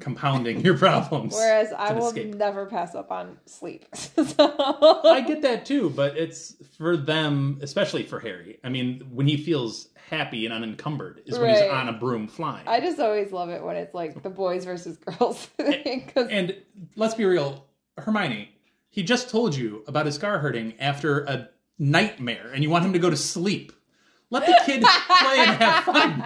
[0.00, 1.34] compounding your problems.
[1.34, 1.38] Mm.
[1.38, 2.34] Whereas I will escape.
[2.34, 3.86] never pass up on sleep.
[4.38, 8.58] I get that too, but it's for them, especially for Harry.
[8.64, 12.66] I mean, when he feels happy and unencumbered is when he's on a broom flying.
[12.68, 16.10] I just always love it when it's like the boys versus girls thing.
[16.14, 16.56] 'cause- And
[16.96, 17.66] let's be real,
[17.98, 18.50] Hermione,
[18.90, 22.92] he just told you about his scar hurting after a nightmare, and you want him
[22.92, 23.72] to go to sleep.
[24.32, 26.24] Let the kid play and have fun.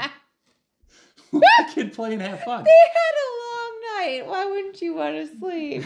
[1.33, 2.63] Let the kid play and have fun.
[2.63, 4.23] they had a long night.
[4.29, 5.85] Why wouldn't you want to sleep?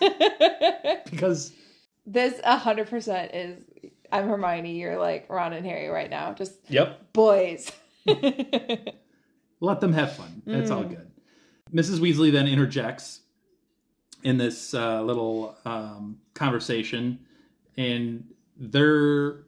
[1.10, 1.52] Because
[2.06, 3.62] this hundred percent is.
[4.10, 4.78] I'm Hermione.
[4.78, 6.34] You're like Ron and Harry right now.
[6.34, 7.70] Just yep, boys.
[8.06, 10.42] let them have fun.
[10.46, 11.10] It's all good.
[11.72, 12.00] Mrs.
[12.00, 13.20] Weasley then interjects
[14.24, 17.20] in this uh, little um, conversation,
[17.76, 18.24] and
[18.56, 19.44] they're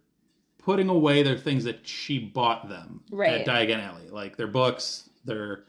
[0.65, 3.41] putting away their things that she bought them Right.
[3.41, 5.65] at Diagon Alley, like their books, their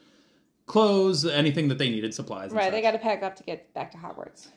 [0.66, 2.50] clothes, anything that they needed, supplies.
[2.50, 2.72] And right.
[2.72, 4.48] They got to pack up to get back to Hogwarts.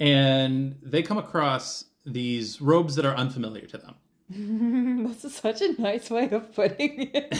[0.00, 3.94] and they come across these robes that are unfamiliar to them.
[5.08, 7.38] this is such a nice way of putting it.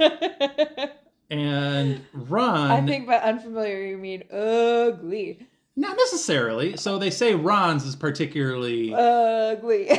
[1.30, 5.46] And Ron, I think by unfamiliar you mean ugly.
[5.76, 6.76] not necessarily.
[6.78, 9.90] So they say Ron's is particularly Ugly.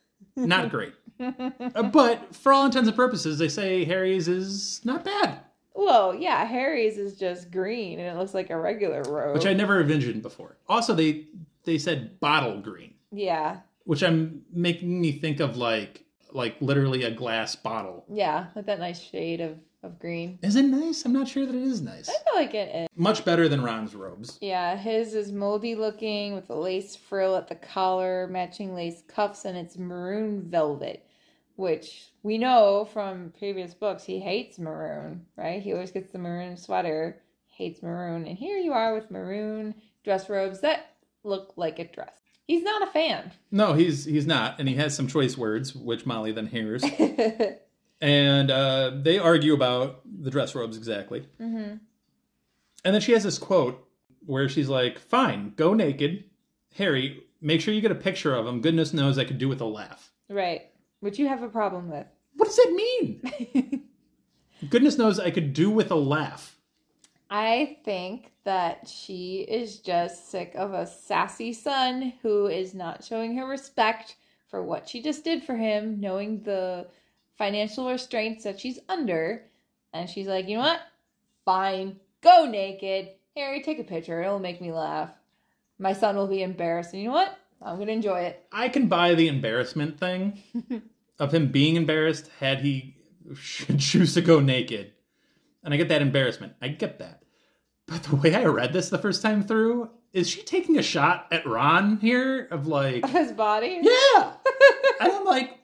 [0.36, 0.92] not great.
[1.20, 5.40] Uh, but for all intents and purposes, they say Harry's is not bad,
[5.74, 9.34] well, yeah, Harry's is just green and it looks like a regular robe.
[9.34, 10.56] which I never envisioned before.
[10.68, 11.26] Also, they
[11.64, 17.10] they said bottle green, yeah, which I'm making me think of like like literally a
[17.10, 18.04] glass bottle.
[18.10, 20.38] yeah, like that nice shade of, of green.
[20.42, 21.04] Is it nice?
[21.04, 22.08] I'm not sure that it is nice.
[22.08, 22.88] I feel like it is.
[22.96, 24.38] Much better than Ron's robes.
[24.40, 29.44] Yeah, his is moldy looking with a lace frill at the collar, matching lace cuffs,
[29.44, 31.06] and it's maroon velvet,
[31.56, 35.62] which we know from previous books he hates maroon, right?
[35.62, 40.28] He always gets the maroon sweater, hates maroon, and here you are with maroon dress
[40.28, 42.14] robes that look like a dress.
[42.46, 43.32] He's not a fan.
[43.50, 46.84] No, he's he's not, and he has some choice words, which Molly then hears,
[48.04, 51.26] and uh, they argue about the dress robes exactly.
[51.38, 51.76] hmm
[52.84, 53.82] And then she has this quote
[54.26, 56.24] where she's like, "Fine, go naked,
[56.76, 57.24] Harry.
[57.40, 58.60] Make sure you get a picture of him.
[58.60, 60.66] Goodness knows I could do with a laugh." Right.
[61.00, 62.06] Which you have a problem with.
[62.34, 63.84] What does that mean?
[64.70, 66.58] Goodness knows I could do with a laugh.
[67.30, 73.34] I think that she is just sick of a sassy son who is not showing
[73.36, 74.16] her respect
[74.48, 76.86] for what she just did for him, knowing the
[77.36, 79.44] financial restraints that she's under.
[79.92, 80.80] And she's like, you know what?
[81.44, 82.00] Fine.
[82.22, 83.10] Go naked.
[83.36, 84.22] Harry, take a picture.
[84.22, 85.10] It'll make me laugh.
[85.78, 86.92] My son will be embarrassed.
[86.92, 87.36] And you know what?
[87.62, 88.44] I'm going to enjoy it.
[88.52, 90.42] I can buy the embarrassment thing
[91.18, 92.96] of him being embarrassed had he
[93.78, 94.92] choose to go naked.
[95.62, 96.54] And I get that embarrassment.
[96.60, 97.22] I get that.
[97.86, 101.26] But the way I read this the first time through, is she taking a shot
[101.30, 102.46] at Ron here?
[102.50, 103.80] Of like, His body?
[103.82, 104.32] yeah.
[105.00, 105.58] and I'm like,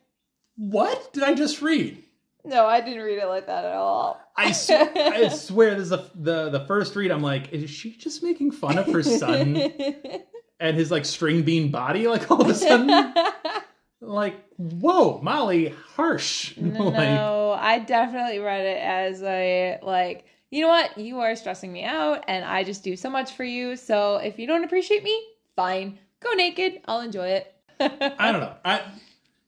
[0.61, 2.05] what did I just read?
[2.45, 4.21] No, I didn't read it like that at all.
[4.37, 7.11] I, sw- I swear this is the, the the first read.
[7.11, 9.57] I'm like, is she just making fun of her son
[10.61, 12.09] and his like string bean body?
[12.09, 13.15] Like all of a sudden,
[14.03, 16.55] like whoa, Molly, harsh.
[16.59, 20.99] No, like, no, I definitely read it as a like, you know what?
[20.99, 23.77] You are stressing me out and I just do so much for you.
[23.77, 25.23] So if you don't appreciate me,
[25.57, 25.99] fine.
[26.21, 26.83] Go naked.
[26.87, 27.55] I'll enjoy it.
[27.81, 28.55] I don't know.
[28.63, 28.83] I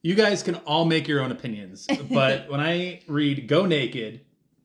[0.02, 4.20] you guys can all make your own opinions, but when I read "Go Naked,"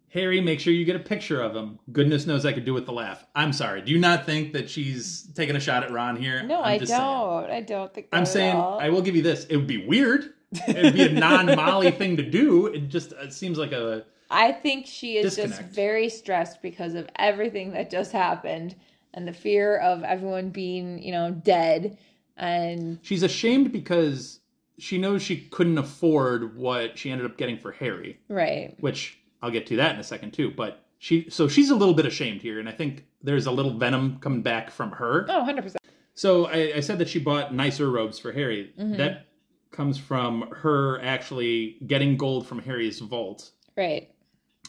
[0.10, 1.80] Harry, make sure you get a picture of him.
[1.92, 3.26] Goodness knows I could do with the laugh.
[3.36, 3.82] I'm sorry.
[3.82, 6.44] Do you not think that she's taking a shot at Ron here?
[6.44, 6.88] No, I'm I don't.
[6.88, 7.52] saying.
[7.52, 8.80] I don't think that I'm saying all.
[8.80, 9.46] I will give you this.
[9.46, 10.34] It would be weird.
[10.52, 12.68] It would be a non-Molly thing to do.
[12.68, 17.10] It just it seems like a I think she is just very stressed because of
[17.18, 18.76] everything that just happened
[19.14, 21.98] and the fear of everyone being, you know, dead.
[22.36, 24.40] And She's ashamed because
[24.80, 28.76] she knows she couldn't afford what she ended up getting for Harry, right.
[28.80, 30.52] which I'll get to that in a second too.
[30.52, 33.78] But she, so she's a little bit ashamed here, and I think there's a little
[33.78, 35.26] venom coming back from her.
[35.30, 35.76] Oh, 100%.
[36.14, 38.74] So I, I said that she bought nicer robes for Harry.
[38.80, 38.98] Mm-hmm.
[38.98, 39.28] That
[39.72, 44.10] comes from her actually getting gold from Harry's vault Right.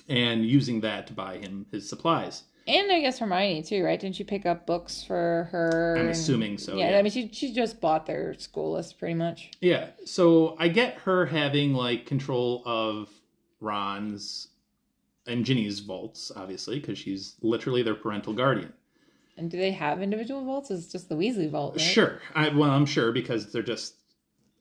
[0.09, 2.43] and using that to buy him his supplies.
[2.69, 3.99] And I guess Hermione too, right?
[3.99, 5.95] Didn't she pick up books for her?
[5.97, 6.77] I'm and- assuming so.
[6.77, 9.51] Yeah, Yeah, I mean, she she just bought their school list pretty much.
[9.61, 9.89] yeah.
[10.05, 13.09] So I get her having like control of
[13.61, 14.49] Ron's
[15.27, 18.73] and Ginny's vaults, obviously, because she's literally their parental guardian.
[19.37, 20.71] And do they have individual vaults?
[20.71, 21.81] It's just the Weasley vault, right?
[21.83, 22.21] Sure.
[22.35, 23.95] I, well, I'm sure because they're just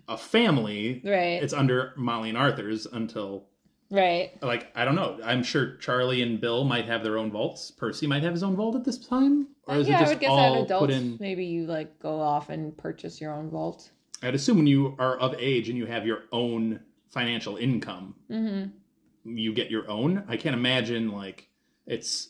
[0.07, 1.01] a family.
[1.03, 1.41] Right.
[1.41, 3.45] It's under Molly and Arthur's until
[3.89, 4.31] right.
[4.41, 5.19] like I don't know.
[5.23, 7.71] I'm sure Charlie and Bill might have their own vaults.
[7.71, 10.11] Percy might have his own vault at this time, or is yeah, it I just
[10.13, 11.17] would guess all adults, put in?
[11.19, 13.89] maybe you like go off and purchase your own vault.
[14.23, 19.35] I'd assume when you are of age and you have your own financial income, Mm-hmm.
[19.37, 20.23] you get your own.
[20.27, 21.47] I can't imagine like
[21.85, 22.29] it's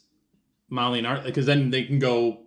[0.69, 2.39] Molly and Arthur because then they can go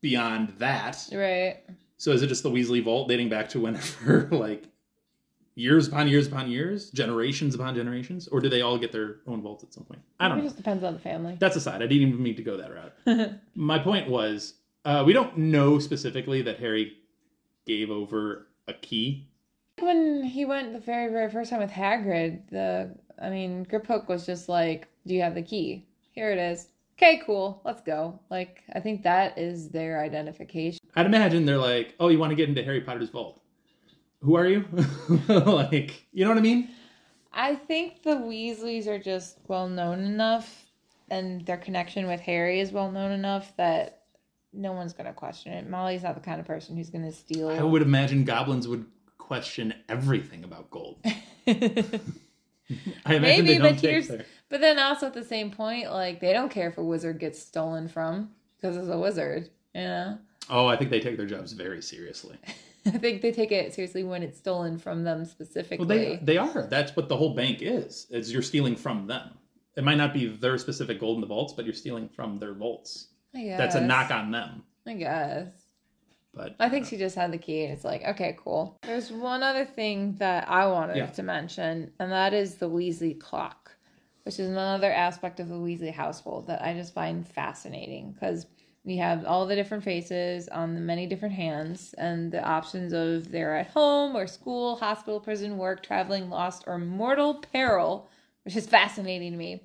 [0.00, 1.06] beyond that.
[1.12, 1.58] Right.
[1.96, 4.64] So is it just the Weasley vault dating back to whenever like
[5.58, 9.42] years upon years upon years, generations upon generations, or do they all get their own
[9.42, 10.00] vaults at some point?
[10.20, 10.46] I don't It know.
[10.46, 11.36] It just depends on the family.
[11.40, 11.82] That's aside.
[11.82, 13.32] I didn't even mean to go that route.
[13.54, 16.92] My point was, uh, we don't know specifically that Harry
[17.66, 19.26] gave over a key.
[19.80, 24.24] when he went the very, very first time with Hagrid, the I mean, Griphook was
[24.24, 25.86] just like, "Do you have the key?
[26.12, 26.68] Here it is.
[26.96, 27.60] Okay, cool.
[27.64, 30.78] Let's go." Like, I think that is their identification.
[30.94, 33.40] I'd imagine they're like, "Oh, you want to get into Harry Potter's vault?
[34.20, 34.64] Who are you?"
[35.28, 36.70] like, you know what I mean?
[37.32, 40.66] I think the Weasleys are just well known enough,
[41.10, 44.02] and their connection with Harry is well known enough that
[44.52, 45.68] no one's gonna question it.
[45.68, 47.50] Molly's not the kind of person who's gonna steal.
[47.50, 48.86] I would imagine goblins would
[49.18, 50.98] question everything about gold.
[51.04, 51.14] I
[53.14, 56.68] imagine Maybe, but here's but then also at the same point, like they don't care
[56.68, 59.50] if a wizard gets stolen from because it's a wizard.
[59.74, 60.18] You know,
[60.50, 62.38] Oh, I think they take their jobs very seriously.
[62.94, 65.86] I think they take it seriously when it's stolen from them specifically.
[65.86, 66.66] Well, they they are.
[66.68, 68.06] That's what the whole bank is.
[68.10, 69.30] Is you're stealing from them.
[69.76, 72.52] It might not be their specific gold in the vaults, but you're stealing from their
[72.54, 73.08] vaults.
[73.34, 73.58] I guess.
[73.58, 74.64] That's a knock on them.
[74.86, 75.46] I guess.
[76.34, 78.76] But I think uh, she just had the key, and it's like, okay, cool.
[78.82, 81.06] There's one other thing that I wanted Yeah.
[81.06, 83.72] to mention, and that is the Weasley clock,
[84.24, 88.46] which is another aspect of the Weasley household that I just find fascinating because
[88.84, 93.30] we have all the different faces on the many different hands and the options of
[93.30, 98.08] they're at home or school, hospital, prison, work, traveling, lost, or mortal peril,
[98.44, 99.62] which is fascinating to me.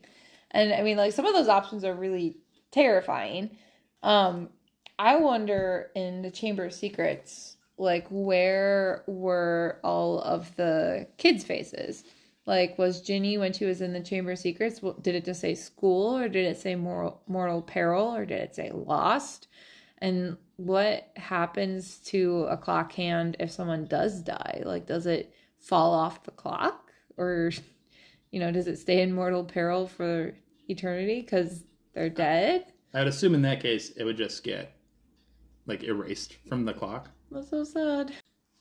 [0.51, 2.37] And I mean, like some of those options are really
[2.71, 3.57] terrifying.
[4.01, 4.49] Um,
[4.99, 12.03] I wonder in the Chamber of Secrets, like where were all of the kids' faces?
[12.45, 14.81] Like, was Ginny when she was in the Chamber of Secrets?
[15.01, 18.55] Did it just say school, or did it say mortal, mortal peril, or did it
[18.55, 19.47] say lost?
[19.99, 24.61] And what happens to a clock hand if someone does die?
[24.65, 27.51] Like, does it fall off the clock, or
[28.31, 30.33] you know, does it stay in mortal peril for
[30.67, 32.65] eternity because they're dead?
[32.93, 34.75] I'd assume in that case it would just get
[35.65, 37.09] like erased from the clock.
[37.31, 38.13] That's so sad.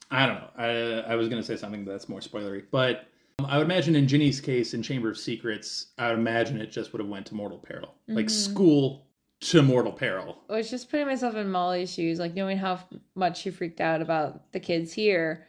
[0.09, 0.49] I don't know.
[0.57, 3.07] I I was gonna say something that's more spoilery, but
[3.39, 6.71] Um, I would imagine in Ginny's case in Chamber of Secrets, I would imagine it
[6.71, 8.51] just would have went to mortal peril, like mm-hmm.
[8.51, 9.07] school
[9.41, 10.39] to mortal peril.
[10.49, 12.79] I was just putting myself in Molly's shoes, like knowing how
[13.15, 15.47] much she freaked out about the kids here.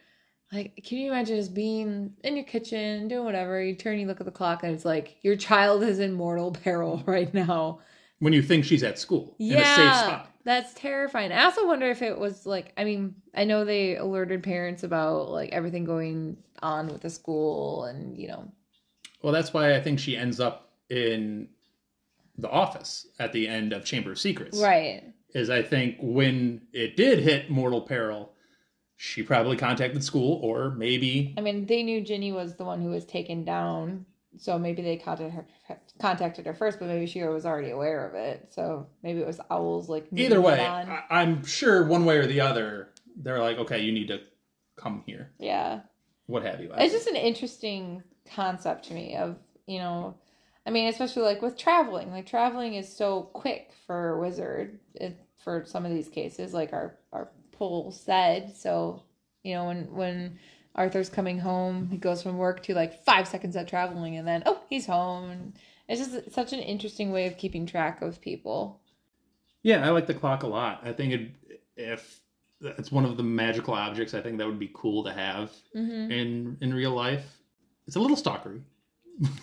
[0.51, 3.61] Like, can you imagine just being in your kitchen, doing whatever?
[3.61, 6.51] You turn, you look at the clock, and it's like your child is in mortal
[6.51, 7.79] peril right now.
[8.19, 10.31] When you think she's at school in a safe Yeah, spot.
[10.45, 11.31] that's terrifying.
[11.31, 15.29] I also wonder if it was like, I mean, I know they alerted parents about
[15.29, 18.51] like everything going on with the school, and you know,
[19.21, 21.49] Well, that's why I think she ends up in
[22.37, 24.59] the office at the end of Chamber of Secrets.
[24.59, 25.03] right?
[25.33, 28.31] Is I think when it did hit mortal peril,
[28.95, 32.89] she probably contacted school or maybe I mean, they knew Ginny was the one who
[32.91, 34.05] was taken down,
[34.37, 35.31] so maybe they contacted
[35.67, 38.47] her, contacted her first, but maybe she was already aware of it.
[38.51, 40.59] So maybe it was owls like either way.
[40.65, 44.21] I, I'm sure one way or the other, they're like, okay, you need to
[44.75, 45.81] come here, yeah,
[46.27, 46.71] what have you.
[46.77, 49.15] it's just an interesting concept to me.
[49.15, 50.15] Of you know,
[50.65, 52.11] I mean, especially like with traveling.
[52.11, 54.79] Like traveling is so quick for a wizard.
[54.95, 58.55] It, for some of these cases, like our our poll said.
[58.55, 59.03] So
[59.43, 60.39] you know, when when
[60.75, 64.43] Arthur's coming home, he goes from work to like five seconds of traveling, and then
[64.45, 65.53] oh, he's home.
[65.87, 68.81] It's just such an interesting way of keeping track of people.
[69.63, 70.81] Yeah, I like the clock a lot.
[70.83, 71.31] I think it,
[71.77, 72.19] if
[72.61, 76.11] It's one of the magical objects I think that would be cool to have Mm-hmm.
[76.11, 77.25] in in real life.
[77.87, 78.61] It's a little stalkery.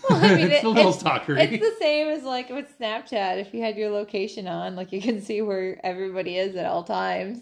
[0.09, 1.39] Well, I mean, it's it- a little it's- stalkery.
[1.51, 3.39] It's the same as like with Snapchat.
[3.39, 6.83] If you had your location on, like you can see where everybody is at all
[6.83, 7.39] times.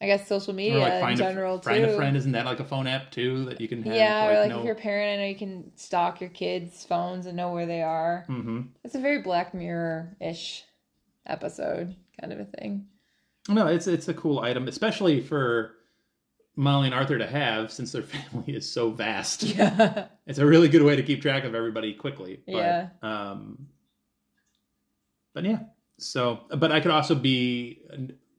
[0.00, 2.16] I guess social media like in general a find a friend.
[2.16, 3.94] Isn't that like a phone app too that you can have?
[3.94, 4.58] yeah, or like no...
[4.58, 7.66] if you're a parent, I know you can stalk your kids' phones and know where
[7.66, 8.26] they are.
[8.28, 8.62] Mm-hmm.
[8.82, 10.64] It's a very Black Mirror ish
[11.26, 12.86] episode kind of a thing.
[13.48, 15.74] No, it's it's a cool item, especially for
[16.56, 19.42] Molly and Arthur to have since their family is so vast.
[19.54, 20.06] Yeah.
[20.26, 22.40] It's a really good way to keep track of everybody quickly.
[22.46, 22.88] But, Yeah.
[23.02, 23.68] Um,
[25.34, 25.60] but yeah.
[25.98, 27.82] So, but I could also be,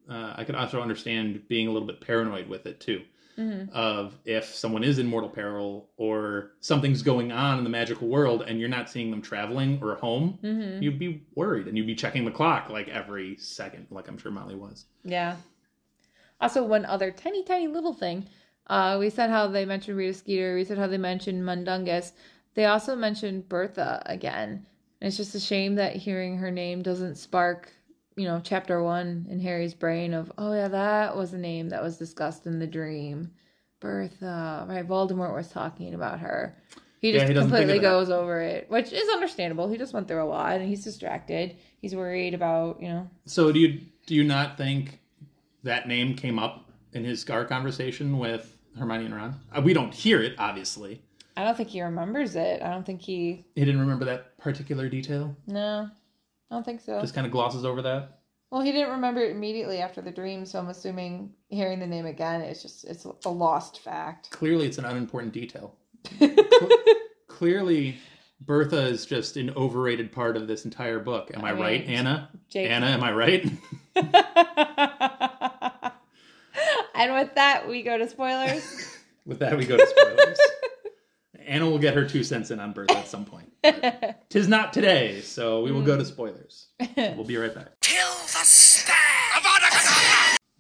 [0.10, 3.02] uh, I could also understand being a little bit paranoid with it too.
[3.36, 8.08] hmm Of if someone is in mortal peril or something's going on in the magical
[8.08, 11.88] world and you're not seeing them traveling or home, hmm you'd be worried and you'd
[11.88, 14.86] be checking the clock like every second, like I'm sure Molly was.
[15.04, 15.36] Yeah.
[16.42, 18.28] Also, one other tiny, tiny little thing.
[18.68, 20.56] Uh, we said how they mentioned Rita Skeeter.
[20.56, 22.12] We said how they mentioned Mundungus.
[22.56, 24.66] They also mentioned Bertha again.
[25.02, 27.72] And it's just a shame that hearing her name doesn't spark,
[28.16, 31.84] you know, chapter one in Harry's brain of, oh yeah, that was a name that
[31.84, 33.32] was discussed in the dream.
[33.82, 34.88] Bertha, right?
[34.88, 36.58] Voldemort was talking about her.
[37.02, 39.70] He Yeah, just he completely goes over it, which is understandable.
[39.70, 41.58] He just went through a lot and he's distracted.
[41.82, 45.00] He's worried about, you know, So do you do you not think
[45.64, 49.40] that name came up in his Scar conversation with Hermione and Ron?
[49.56, 51.02] Uh, we don't hear it, obviously.
[51.38, 52.62] I don't think he remembers it.
[52.62, 53.46] I don't think he.
[53.56, 55.36] He didn't remember that particular detail.
[55.48, 55.90] No,
[56.50, 57.02] I don't think so.
[57.02, 58.20] Just kind of glosses over that.
[58.52, 62.06] Well, he didn't remember it immediately after the dream, so I'm assuming hearing the name
[62.06, 64.30] again is just it's a lost fact.
[64.30, 65.76] Clearly, it's an unimportant detail.
[67.28, 67.98] Clearly,
[68.40, 71.32] Bertha is just an overrated part of this entire book.
[71.34, 72.30] Am I, I mean, right, Anna?
[72.50, 73.44] Jake- Anna, am I right?
[76.96, 78.92] and with that, we go to spoilers.
[79.26, 80.38] With that, we go to spoilers.
[81.46, 83.52] Anna will get her two cents in on Bertha at some point.
[83.62, 86.68] but Tis not today, so we will go to spoilers.
[86.98, 87.72] We'll be right back.
[87.82, 88.96] Kill the stag!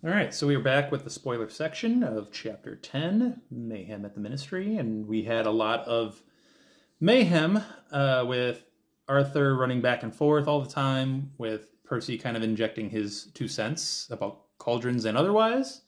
[0.04, 4.14] All right, so we are back with the spoiler section of chapter 10, Mayhem at
[4.14, 6.22] the Ministry, and we had a lot of
[7.00, 7.60] mayhem
[7.92, 8.64] uh, with
[9.08, 13.48] Arthur running back and forth all the time, with Percy kind of injecting his two
[13.48, 15.82] cents about cauldrons and otherwise.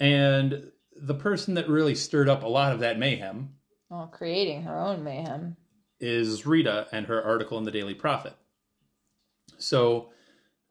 [0.00, 3.50] And the person that really stirred up a lot of that mayhem
[3.92, 5.54] well, creating her own mayhem.
[6.00, 8.32] is Rita and her article in the Daily Prophet.
[9.58, 10.10] So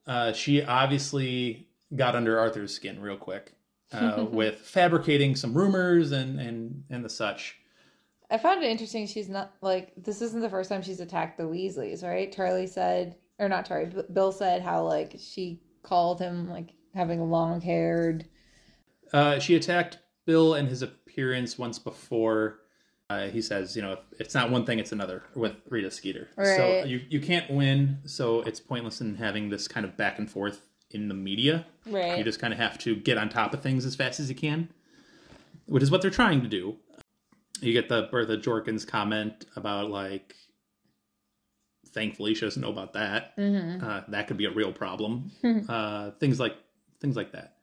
[0.07, 3.53] uh, she obviously got under Arthur's skin real quick
[3.93, 7.57] uh, with fabricating some rumors and, and, and the such.
[8.31, 9.05] I found it interesting.
[9.05, 12.31] She's not like this isn't the first time she's attacked the Weasleys, right?
[12.31, 17.61] Charlie said, or not Charlie, Bill said how like she called him like having long
[17.61, 18.25] haired.
[19.13, 22.61] Uh, she attacked Bill and his appearance once before.
[23.11, 26.29] Uh, he says, you know, if it's not one thing, it's another with Rita Skeeter.
[26.37, 26.55] Right.
[26.55, 30.31] So you, you can't win, so it's pointless in having this kind of back and
[30.31, 31.65] forth in the media.
[31.85, 32.17] Right.
[32.17, 34.35] You just kind of have to get on top of things as fast as you
[34.35, 34.69] can,
[35.65, 36.77] which is what they're trying to do.
[37.59, 40.35] You get the Bertha Jorkins comment about like,
[41.89, 43.35] thankfully she doesn't know about that.
[43.37, 43.85] Mm-hmm.
[43.85, 45.31] Uh, that could be a real problem.
[45.69, 46.55] uh, things like
[47.01, 47.55] things like that.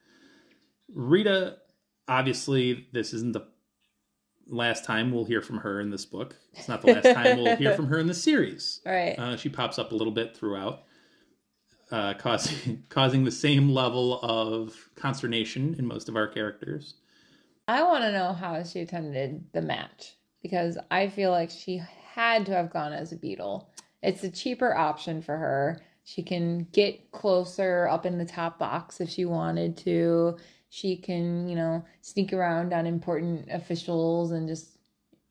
[0.92, 1.57] Rita,
[2.07, 3.46] obviously, this isn't the
[4.49, 6.36] last time we'll hear from her in this book.
[6.55, 8.80] It's not the last time we'll hear from her in the series.
[8.86, 9.18] Right.
[9.18, 10.84] Uh, she pops up a little bit throughout,
[11.90, 16.94] uh, causing causing the same level of consternation in most of our characters.
[17.66, 21.82] I want to know how she attended the match because I feel like she
[22.12, 23.70] had to have gone as a beetle.
[24.03, 25.80] It's a cheaper option for her.
[26.05, 30.38] She can get closer up in the top box if she wanted to.
[30.70, 34.78] She can, you know, sneak around on important officials and just,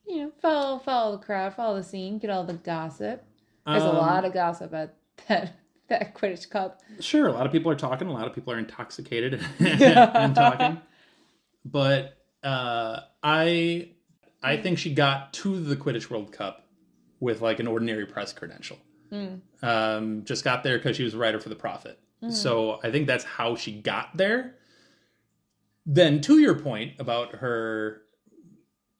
[0.07, 3.23] you know, follow follow the crowd, follow the scene, get all the gossip.
[3.65, 4.95] There's a Um, lot of gossip at
[5.27, 5.53] that
[5.89, 6.81] that Quidditch Cup.
[6.99, 8.07] Sure, a lot of people are talking.
[8.07, 10.81] A lot of people are intoxicated and talking.
[11.65, 13.89] But uh, I,
[14.43, 16.65] I think she got to the Quidditch World Cup
[17.19, 18.77] with like an ordinary press credential.
[19.61, 21.99] Um, just got there because she was a writer for the Prophet.
[22.29, 24.55] So I think that's how she got there.
[25.89, 28.01] Then, to your point about her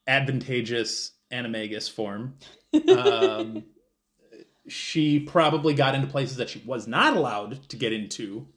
[0.07, 2.35] advantageous animagus form,
[2.97, 3.65] um,
[4.69, 8.47] she probably got into places that she was not allowed to get into.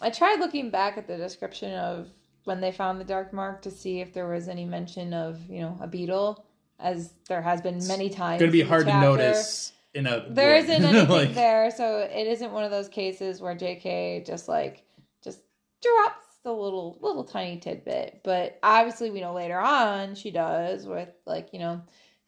[0.00, 2.08] I tried looking back at the description of
[2.44, 5.60] when they found the dark mark to see if there was any mention of, you
[5.60, 6.42] know, a beetle,
[6.78, 8.40] as there has been many times.
[8.40, 9.06] It's going to be hard to chapter.
[9.06, 10.24] notice in a.
[10.30, 14.48] There isn't anything Like, there, so it isn't one of those cases where JK just
[14.48, 14.84] like
[15.22, 15.40] just
[15.82, 21.08] drops a little little tiny tidbit, but obviously we know later on she does with
[21.26, 21.80] like you know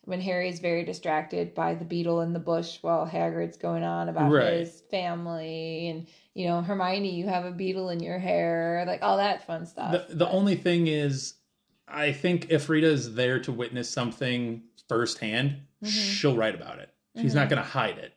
[0.02, 4.30] when Harry's very distracted by the beetle in the bush while Hagrid's going on about
[4.30, 4.52] Right.
[4.60, 9.16] his family and you know Hermione, you have a beetle in your hair, like all
[9.18, 10.08] that fun stuff.
[10.08, 11.34] The, the only thing is,
[11.88, 15.88] I think if Rita is there to witness something firsthand, Mhm.
[15.88, 16.88] she'll write about it.
[17.20, 18.12] She's not going to hide it.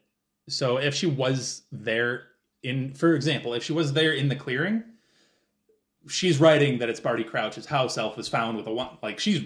[0.50, 2.24] So if she was there
[2.64, 4.84] in, for example, if she was there in the clearing,
[6.10, 8.98] she's writing that it's Barty Crouch's house elf was found with a one.
[9.02, 9.44] Like she's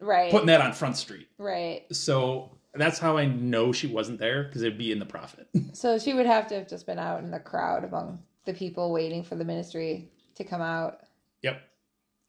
[0.00, 1.28] right, putting that on Front Street.
[1.38, 1.84] right.
[1.92, 5.48] So that's how I know she wasn't there because it'd be in the Prophet.
[5.72, 8.92] So she would have to have just been out in the crowd among the people
[8.92, 11.00] waiting for the ministry to come out.
[11.42, 11.62] Yep.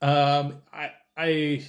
[0.02, 1.66] Um, I I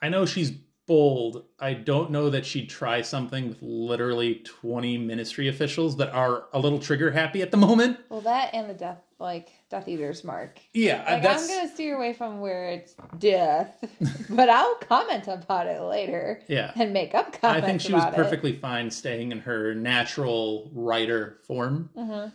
[0.00, 0.52] I know she's
[0.88, 1.44] bold.
[1.60, 6.58] I don't know that she'd try something with literally twenty ministry officials that are a
[6.58, 8.00] little trigger happy at the moment.
[8.08, 10.58] Well, that and the death, like Death Eater's mark.
[10.72, 13.84] Yeah, Like I'm gonna steer away from where it's death,
[14.30, 16.72] but I'll comment about it later yeah.
[16.74, 21.90] and make up I think she was perfectly fine staying in her natural writer form.
[21.94, 22.00] It.
[22.00, 22.32] Mhm.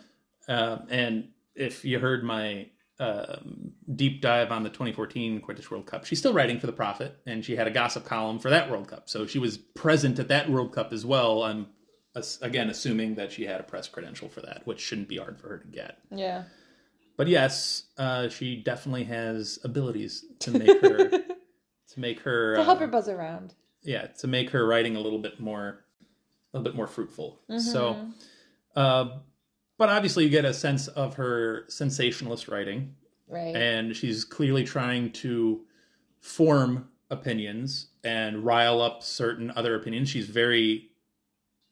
[0.47, 2.67] Um, and if you heard my
[2.99, 7.17] um, deep dive on the 2014 Quidditch World Cup, she's still writing for the Prophet,
[7.25, 9.09] and she had a gossip column for that World Cup.
[9.09, 11.43] So she was present at that World Cup as well.
[11.43, 11.67] I'm
[12.41, 15.49] again assuming that she had a press credential for that, which shouldn't be hard for
[15.49, 15.97] her to get.
[16.11, 16.43] Yeah.
[17.17, 22.77] But yes, uh, she definitely has abilities to make her to make her To help
[22.77, 23.53] uh, her buzz around.
[23.83, 25.83] yeah to make her writing a little bit more
[26.53, 28.13] a little bit more fruitful so Mhm.
[28.75, 29.17] uh,
[29.77, 32.95] but obviously you get a sense of her sensationalist writing
[33.27, 33.55] Right.
[33.55, 35.61] and she's clearly trying to
[36.19, 40.89] form opinions and rile up certain other opinions she's very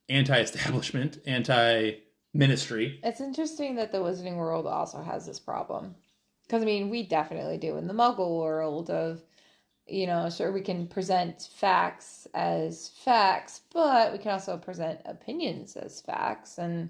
[0.10, 5.96] anti-establishment anti-ministry It's interesting that the Wizarding world also has this problem.
[6.44, 9.24] Because, I mean, we definitely do in the Muggle world of,
[9.88, 15.78] you know, sure, we can present facts as facts, but we can also present opinions
[15.78, 16.58] as facts.
[16.58, 16.90] And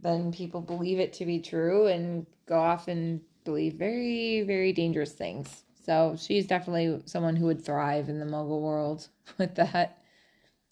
[0.00, 5.12] then people believe it to be true and go off and believe very, very dangerous
[5.12, 5.62] things.
[5.84, 9.98] So she's definitely someone who would thrive in the Muggle world with that.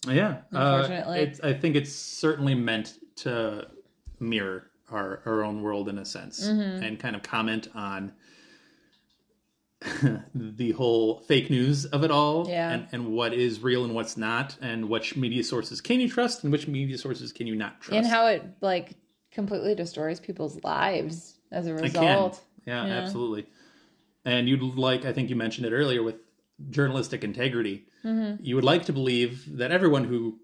[0.07, 1.19] yeah uh, Unfortunately.
[1.21, 3.65] it's, i think it's certainly meant to
[4.19, 6.83] mirror our, our own world in a sense Mm-hmm.
[6.83, 8.11] and kind of comment on
[10.35, 12.71] the whole fake news of it all Yeah.
[12.71, 16.43] and, and what is real and what's not and which media sources can you trust
[16.43, 18.95] and which media sources can you not trust And how it, like,
[19.35, 22.41] completely destroys people's lives as a result.
[22.65, 22.93] Yeah, Yeah.
[22.93, 23.45] absolutely.
[24.25, 26.15] And you'd like, I think you mentioned it earlier with
[26.71, 27.85] journalistic integrity.
[28.03, 28.43] Mm-hmm.
[28.43, 30.39] You would like to believe that everyone who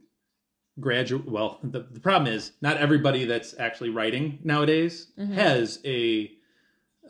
[0.80, 5.34] graduate, well, the, the problem is not everybody that's actually writing nowadays Mm-hmm.
[5.34, 6.32] has a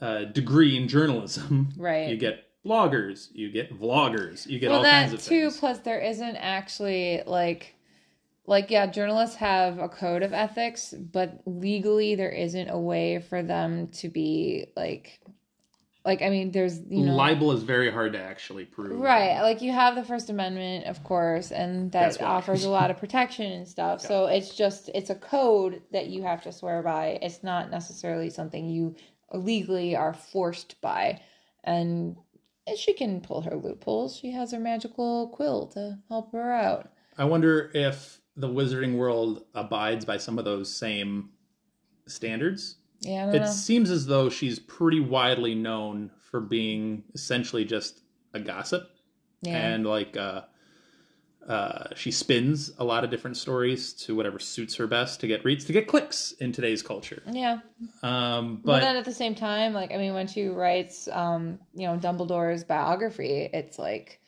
[0.01, 1.69] uh, degree in journalism.
[1.77, 2.07] Right.
[2.09, 5.57] You get bloggers, you get vloggers, you get well all that kinds of too things.
[5.57, 7.75] plus there isn't actually like
[8.45, 13.43] like yeah journalists have a code of ethics but legally there isn't a way for
[13.43, 15.19] them to be like
[16.03, 17.15] like i mean there's you know.
[17.15, 18.99] Libel is very hard to actually prove.
[18.99, 19.41] right.
[19.41, 23.51] Like you have the first amendment of course and that offers a lot of protection
[23.51, 24.01] and stuff.
[24.01, 27.19] So it's just it's a code that you have to swear by.
[27.21, 28.95] It's not necessarily something you
[29.31, 31.21] legally are forced by.
[31.63, 32.15] And
[32.75, 34.17] she can pull her loopholes.
[34.17, 36.89] She has her magical quill to help her out.
[37.17, 41.29] I wonder if the wizarding world abides by some of those same
[42.07, 42.77] standards.
[43.01, 43.45] yeah i don't It know.
[43.51, 48.01] seems as though she's pretty widely known for being essentially just
[48.33, 48.89] a gossip.
[49.41, 49.57] Yeah.
[49.57, 50.41] And like uh
[51.47, 55.43] uh she spins a lot of different stories to whatever suits her best to get
[55.43, 57.21] reads to get clicks in today's culture.
[57.29, 57.59] yeah.
[58.03, 61.59] Um but but then at the same time like i mean when she writes um
[61.73, 64.21] you know dumbledore's biography it's like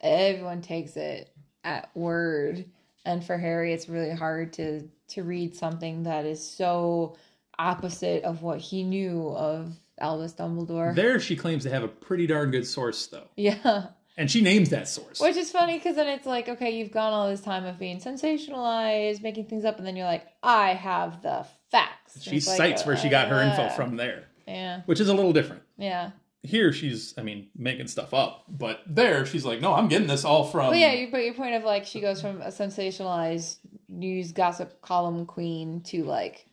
[0.00, 1.30] everyone takes it
[1.64, 2.64] at word
[3.06, 7.16] and for harry it's really hard to to read something that is so
[7.58, 12.26] opposite of what he knew of albus dumbledore there she claims to have a pretty
[12.26, 13.28] darn good source though.
[13.36, 13.86] yeah
[14.18, 15.20] And she names that source.
[15.20, 17.98] which is funny because then it's like okay you've gone all this time of being
[17.98, 22.56] sensationalized making things up and then you're like i have the facts she It's like,
[22.58, 25.62] cites where she got her info uh, from there, yeah which is a little different.
[25.78, 26.10] yeah
[26.46, 30.24] Here she's I mean making stuff up, but there she's like no, I'm getting this
[30.24, 33.58] all from But yeah, you but your point of like she goes from a sensationalized
[33.88, 36.46] news gossip column queen to like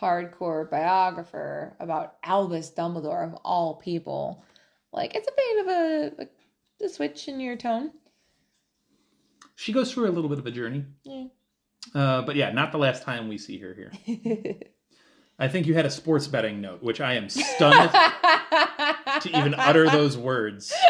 [0.00, 4.44] hardcore biographer about Albus Dumbledore of all people.
[4.92, 6.22] Like it's a bit of a,
[6.82, 7.92] a, a switch in your tone.
[9.54, 10.84] she goes through a little bit of a journey.
[11.04, 11.26] Yeah.
[11.94, 13.92] Uh, but yeah, not the last time we see her here.
[15.38, 17.90] I think you had a sports betting note, which I am stunned
[19.22, 20.72] to even utter those words.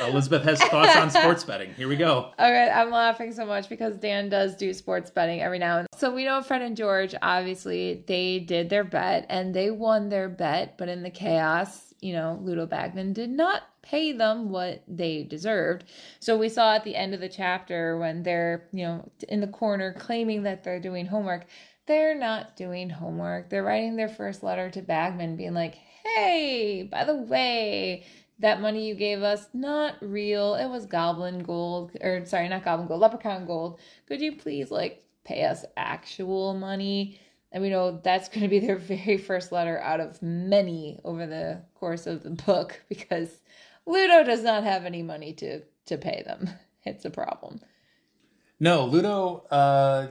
[0.00, 1.74] Elizabeth has thoughts on sports betting.
[1.74, 2.32] Here we go.
[2.38, 5.88] All right, I'm laughing so much because Dan does do sports betting every now and
[5.90, 5.98] then.
[5.98, 10.28] So we know Fred and George, obviously, they did their bet and they won their
[10.28, 15.24] bet, but in the chaos, you know, Ludo Bagman did not pay them what they
[15.24, 15.84] deserved.
[16.18, 19.46] So we saw at the end of the chapter when they're, you know, in the
[19.46, 21.46] corner claiming that they're doing homework.
[21.86, 23.50] They're not doing homework.
[23.50, 28.04] They're writing their first letter to Bagman being like, hey, by the way,
[28.40, 30.54] that money you gave us not real.
[30.54, 33.80] It was goblin gold or sorry not goblin gold leprechaun gold.
[34.06, 37.20] Could you please like pay us actual money?
[37.52, 41.26] And we know that's going to be their very first letter out of many over
[41.26, 43.28] the course of the book because
[43.86, 46.48] ludo does not have any money to to pay them.
[46.82, 47.60] It's a problem.
[48.58, 50.06] No, Ludo uh,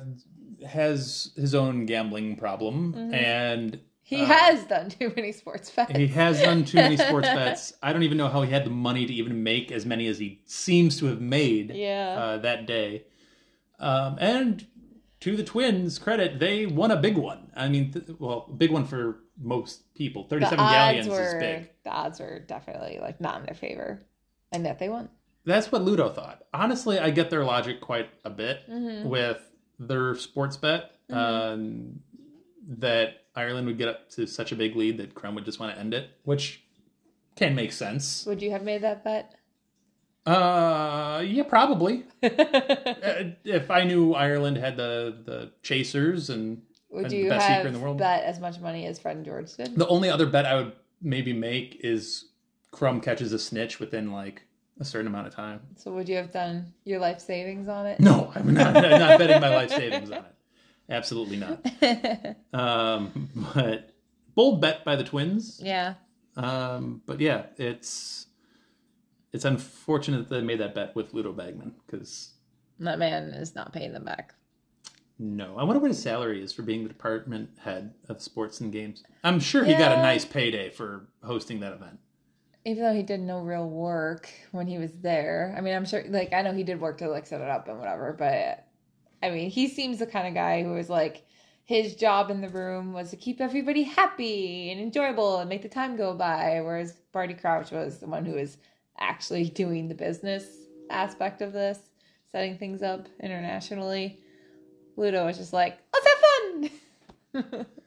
[0.67, 6.41] has his own gambling problem, and he has done too many sports bets he has
[6.41, 7.73] done too many sports bets.
[7.83, 10.17] I don't even know how he had the money to even make as many as
[10.19, 12.15] he seems to have made Yeah.
[12.19, 13.03] uh, that day.
[13.79, 14.65] Um, and
[15.21, 17.51] to the Twins' credit, they won a big one.
[17.55, 20.23] I mean, th- well, big one for most people.
[20.27, 21.69] Thirty-seven odds galleons were is big.
[21.83, 24.01] the odds were definitely like not in their favor
[24.51, 25.07] and that they won
[25.45, 26.43] That's what Ludo thought.
[26.53, 29.07] Honestly, I get their logic quite a bit Mm-hmm.
[29.07, 29.39] with
[29.79, 31.99] their sports bet um,
[32.67, 35.73] that Ireland would get up to such a big lead that Krum would just want
[35.73, 36.63] to end it, which
[37.35, 38.25] can make sense.
[38.25, 39.33] would you have made that bet
[40.25, 42.03] Uh, yeah, probably.
[42.23, 47.57] Uh, if I knew Ireland had the the chasers and Would you the best have
[47.59, 49.75] seeker in the world, bet as much money as Fred and George did?
[49.75, 52.25] the only other bet I would maybe make is
[52.73, 54.43] Krum catches a snitch within like
[54.79, 55.59] a certain amount of time.
[55.75, 57.99] So would you have done your life savings on it?
[57.99, 60.35] No, I'm not, I'm not betting my life savings on it.
[60.89, 61.65] Absolutely not.
[62.53, 63.91] Um, but
[64.35, 65.59] bold bet by the Twins.
[65.63, 65.95] Yeah.
[66.35, 68.27] Um, but yeah, it's
[69.33, 72.33] it's unfortunate that they made that bet with Ludo Bagman because
[72.79, 74.33] That man is not paying them back.
[75.19, 78.71] no, I wonder what his salary is for being the department head of sports and
[78.71, 79.03] games.
[79.23, 81.99] I'm sure he got a nice payday for hosting that event.
[82.69, 85.55] Even though he did no real work when he was there.
[85.57, 87.67] I mean, I'm sure, like, I know he did work to, like, set it up
[87.67, 88.63] and whatever, but
[89.23, 91.25] I mean, he seems the kind of guy who was like,
[91.65, 95.69] his job in the room was to keep everybody happy and enjoyable and make the
[95.69, 98.57] time go by, whereas Barty Crouch was the one who was
[98.99, 100.45] actually doing the business
[100.91, 101.79] aspect of this,
[102.31, 104.19] setting things up internationally.
[104.95, 106.07] Ludo was just like, let's
[107.33, 107.65] have fun.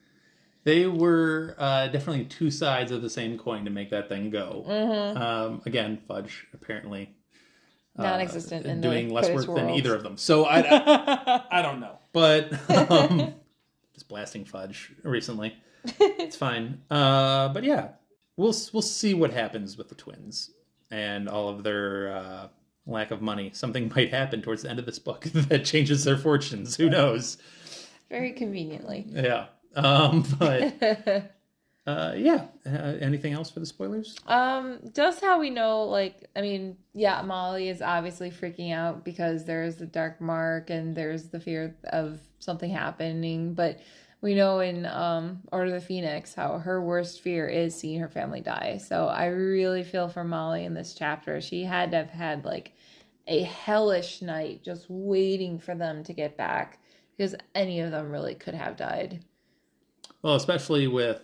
[0.64, 4.64] They were uh, definitely two sides of the same coin to make that thing go.
[4.68, 5.20] Mm-hmm.
[5.20, 7.14] Um, again, Fudge apparently
[7.98, 10.16] uh, Non-existent in doing less work than either of them.
[10.16, 13.34] So I, I, I don't know, but um,
[13.94, 15.54] just blasting Fudge recently.
[15.98, 16.80] It's fine.
[16.88, 17.88] Uh, but yeah,
[18.36, 20.52] we'll we'll see what happens with the twins
[20.92, 22.48] and all of their uh,
[22.86, 23.50] lack of money.
[23.52, 26.76] Something might happen towards the end of this book that changes their fortunes.
[26.76, 27.36] Who knows?
[28.08, 29.06] Very conveniently.
[29.08, 29.46] Yeah.
[29.74, 31.32] Um, but
[31.86, 32.46] uh, yeah.
[32.64, 34.16] Uh, anything else for the spoilers?
[34.26, 39.44] Um, just how we know, like, I mean, yeah, Molly is obviously freaking out because
[39.44, 43.54] there's the dark mark and there's the fear of something happening.
[43.54, 43.80] But
[44.20, 48.08] we know in um Order of the Phoenix how her worst fear is seeing her
[48.08, 48.78] family die.
[48.78, 51.40] So I really feel for Molly in this chapter.
[51.40, 52.72] She had to have had like
[53.26, 56.78] a hellish night just waiting for them to get back
[57.16, 59.24] because any of them really could have died.
[60.22, 61.20] Well, especially with,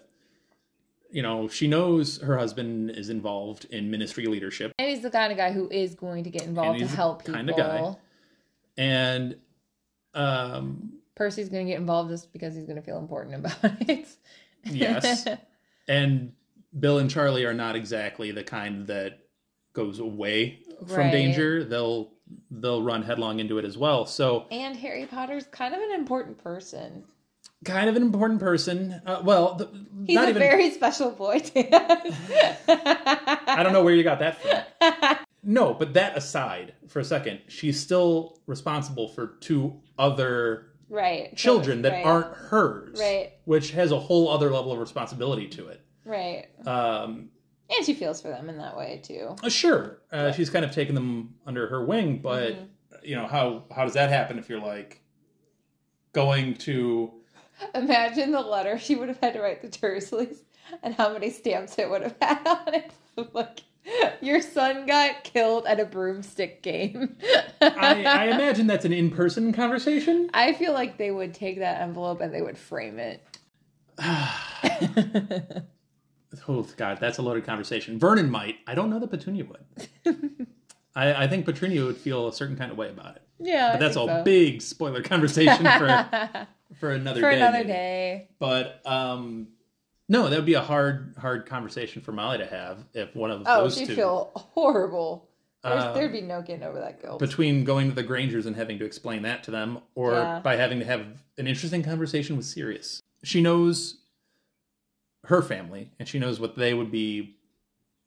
[1.10, 5.30] you know, she knows her husband is involved in ministry leadership, And he's the kind
[5.32, 7.34] of guy who is going to get involved to help people.
[7.34, 7.94] kind of guy.
[8.76, 9.36] and
[10.14, 14.06] um, Percy's going to get involved just because he's going to feel important about it.
[14.64, 15.26] yes,
[15.88, 16.32] and
[16.78, 19.20] Bill and Charlie are not exactly the kind that
[19.72, 21.12] goes away from Right.
[21.12, 21.64] danger.
[21.64, 22.10] They'll
[22.50, 24.04] they'll run headlong into it as well.
[24.04, 27.04] So, and Harry Potter's kind of an important person.
[27.64, 29.00] Kind of an important person.
[29.06, 29.68] Uh, well, the,
[30.06, 30.40] He's not a even.
[30.40, 31.40] very special boy.
[31.56, 35.16] I don't know where you got that from.
[35.44, 41.34] No, but that aside, for a second, she's still responsible for two other right.
[41.36, 43.34] children that right, aren't hers, Right.
[43.44, 45.80] Which has a whole other level of responsibility to it.
[46.04, 46.48] Right.
[46.66, 47.30] Um,
[47.74, 49.36] And she feels for them in that way too.
[49.42, 52.64] uh, sure, uh, she's kind of taken them under her wing, but Mm-hmm.
[53.04, 55.00] you know how how does that happen if you're like
[56.12, 57.12] going to
[57.74, 60.38] Imagine the letter she would have had to write to Dursleys
[60.82, 62.90] and how many stamps it would have had on it.
[63.34, 63.60] like,
[64.20, 67.16] your son got killed at a broomstick game.
[67.60, 70.30] I, I imagine that's an in-person conversation.
[70.34, 73.22] I feel like they would take that envelope and they would frame it.
[76.46, 77.98] Oh God, that's a loaded conversation.
[77.98, 78.56] Vernon might.
[78.66, 79.88] I don't know that Petunia would.
[80.94, 83.22] I, I think Petunia would feel a certain kind of way about it.
[83.40, 84.22] Yeah, But I that's a so.
[84.24, 85.86] big spoiler conversation for
[86.80, 87.36] for another for day.
[87.36, 87.68] another maybe.
[87.68, 88.28] day.
[88.38, 89.48] But um,
[90.08, 93.42] no, that would be a hard hard conversation for Molly to have if one of
[93.46, 95.28] Oh, those she'd two feel horrible.
[95.64, 97.18] Uh, there'd be no getting over that guilt.
[97.18, 100.40] between going to the Grangers and having to explain that to them, or Yeah.
[100.40, 101.04] by having to have
[101.36, 103.02] an interesting conversation with Sirius.
[103.24, 103.98] She knows
[105.24, 107.34] her family, and she knows what they would be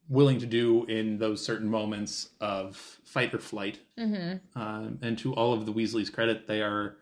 [0.07, 3.79] willing to do in those certain moments of fight or flight.
[3.99, 4.37] mm-hmm.
[4.59, 6.95] Um, and to all of the Weasleys' credit, they are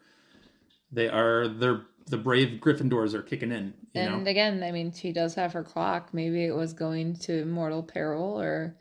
[0.91, 3.73] they are they're the brave Gryffindors are kicking in.
[3.93, 6.11] You And know, again, I mean, she does have her clock.
[6.13, 8.75] Maybe it was going to mortal peril or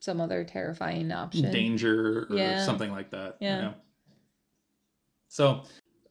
[0.00, 1.50] some other terrifying option.
[1.50, 2.58] danger or Yeah.
[2.64, 3.38] something like that.
[3.40, 3.60] you Yeah.
[3.62, 3.74] know?
[5.28, 5.62] So,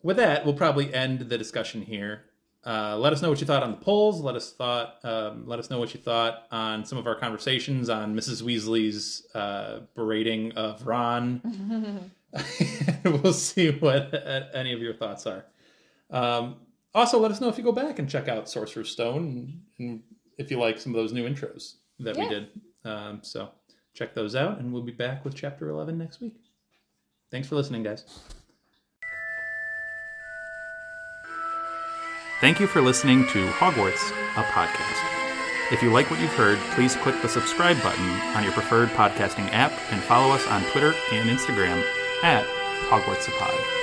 [0.02, 2.24] with that, we'll probably end the discussion here.
[2.66, 4.20] Uh, let us know what you thought on the polls.
[4.22, 5.00] Let us thought.
[5.04, 8.42] Um, let us know what you thought on some of our conversations on Mrs.
[8.42, 12.10] Weasley's uh, berating of Ron.
[13.04, 15.46] we'll see what uh, any of your thoughts are.
[16.10, 16.58] Um,
[16.94, 20.04] also, let us know if you go back and check out Sorcerer's Stone and, and
[20.38, 22.48] if you like some of those new intros that we did.
[22.86, 23.50] Um, so
[23.94, 26.36] check those out, and we'll be back with Chapter 11 next week.
[27.32, 28.06] Thanks for listening, guys.
[32.42, 35.72] Thank you for listening to Hogwarts, a podcast.
[35.72, 39.50] If you like what you've heard, please click the subscribe button on your preferred podcasting
[39.52, 41.84] app and follow us on Twitter and Instagram
[42.24, 42.46] at
[42.88, 43.83] Hogwarts a Pod.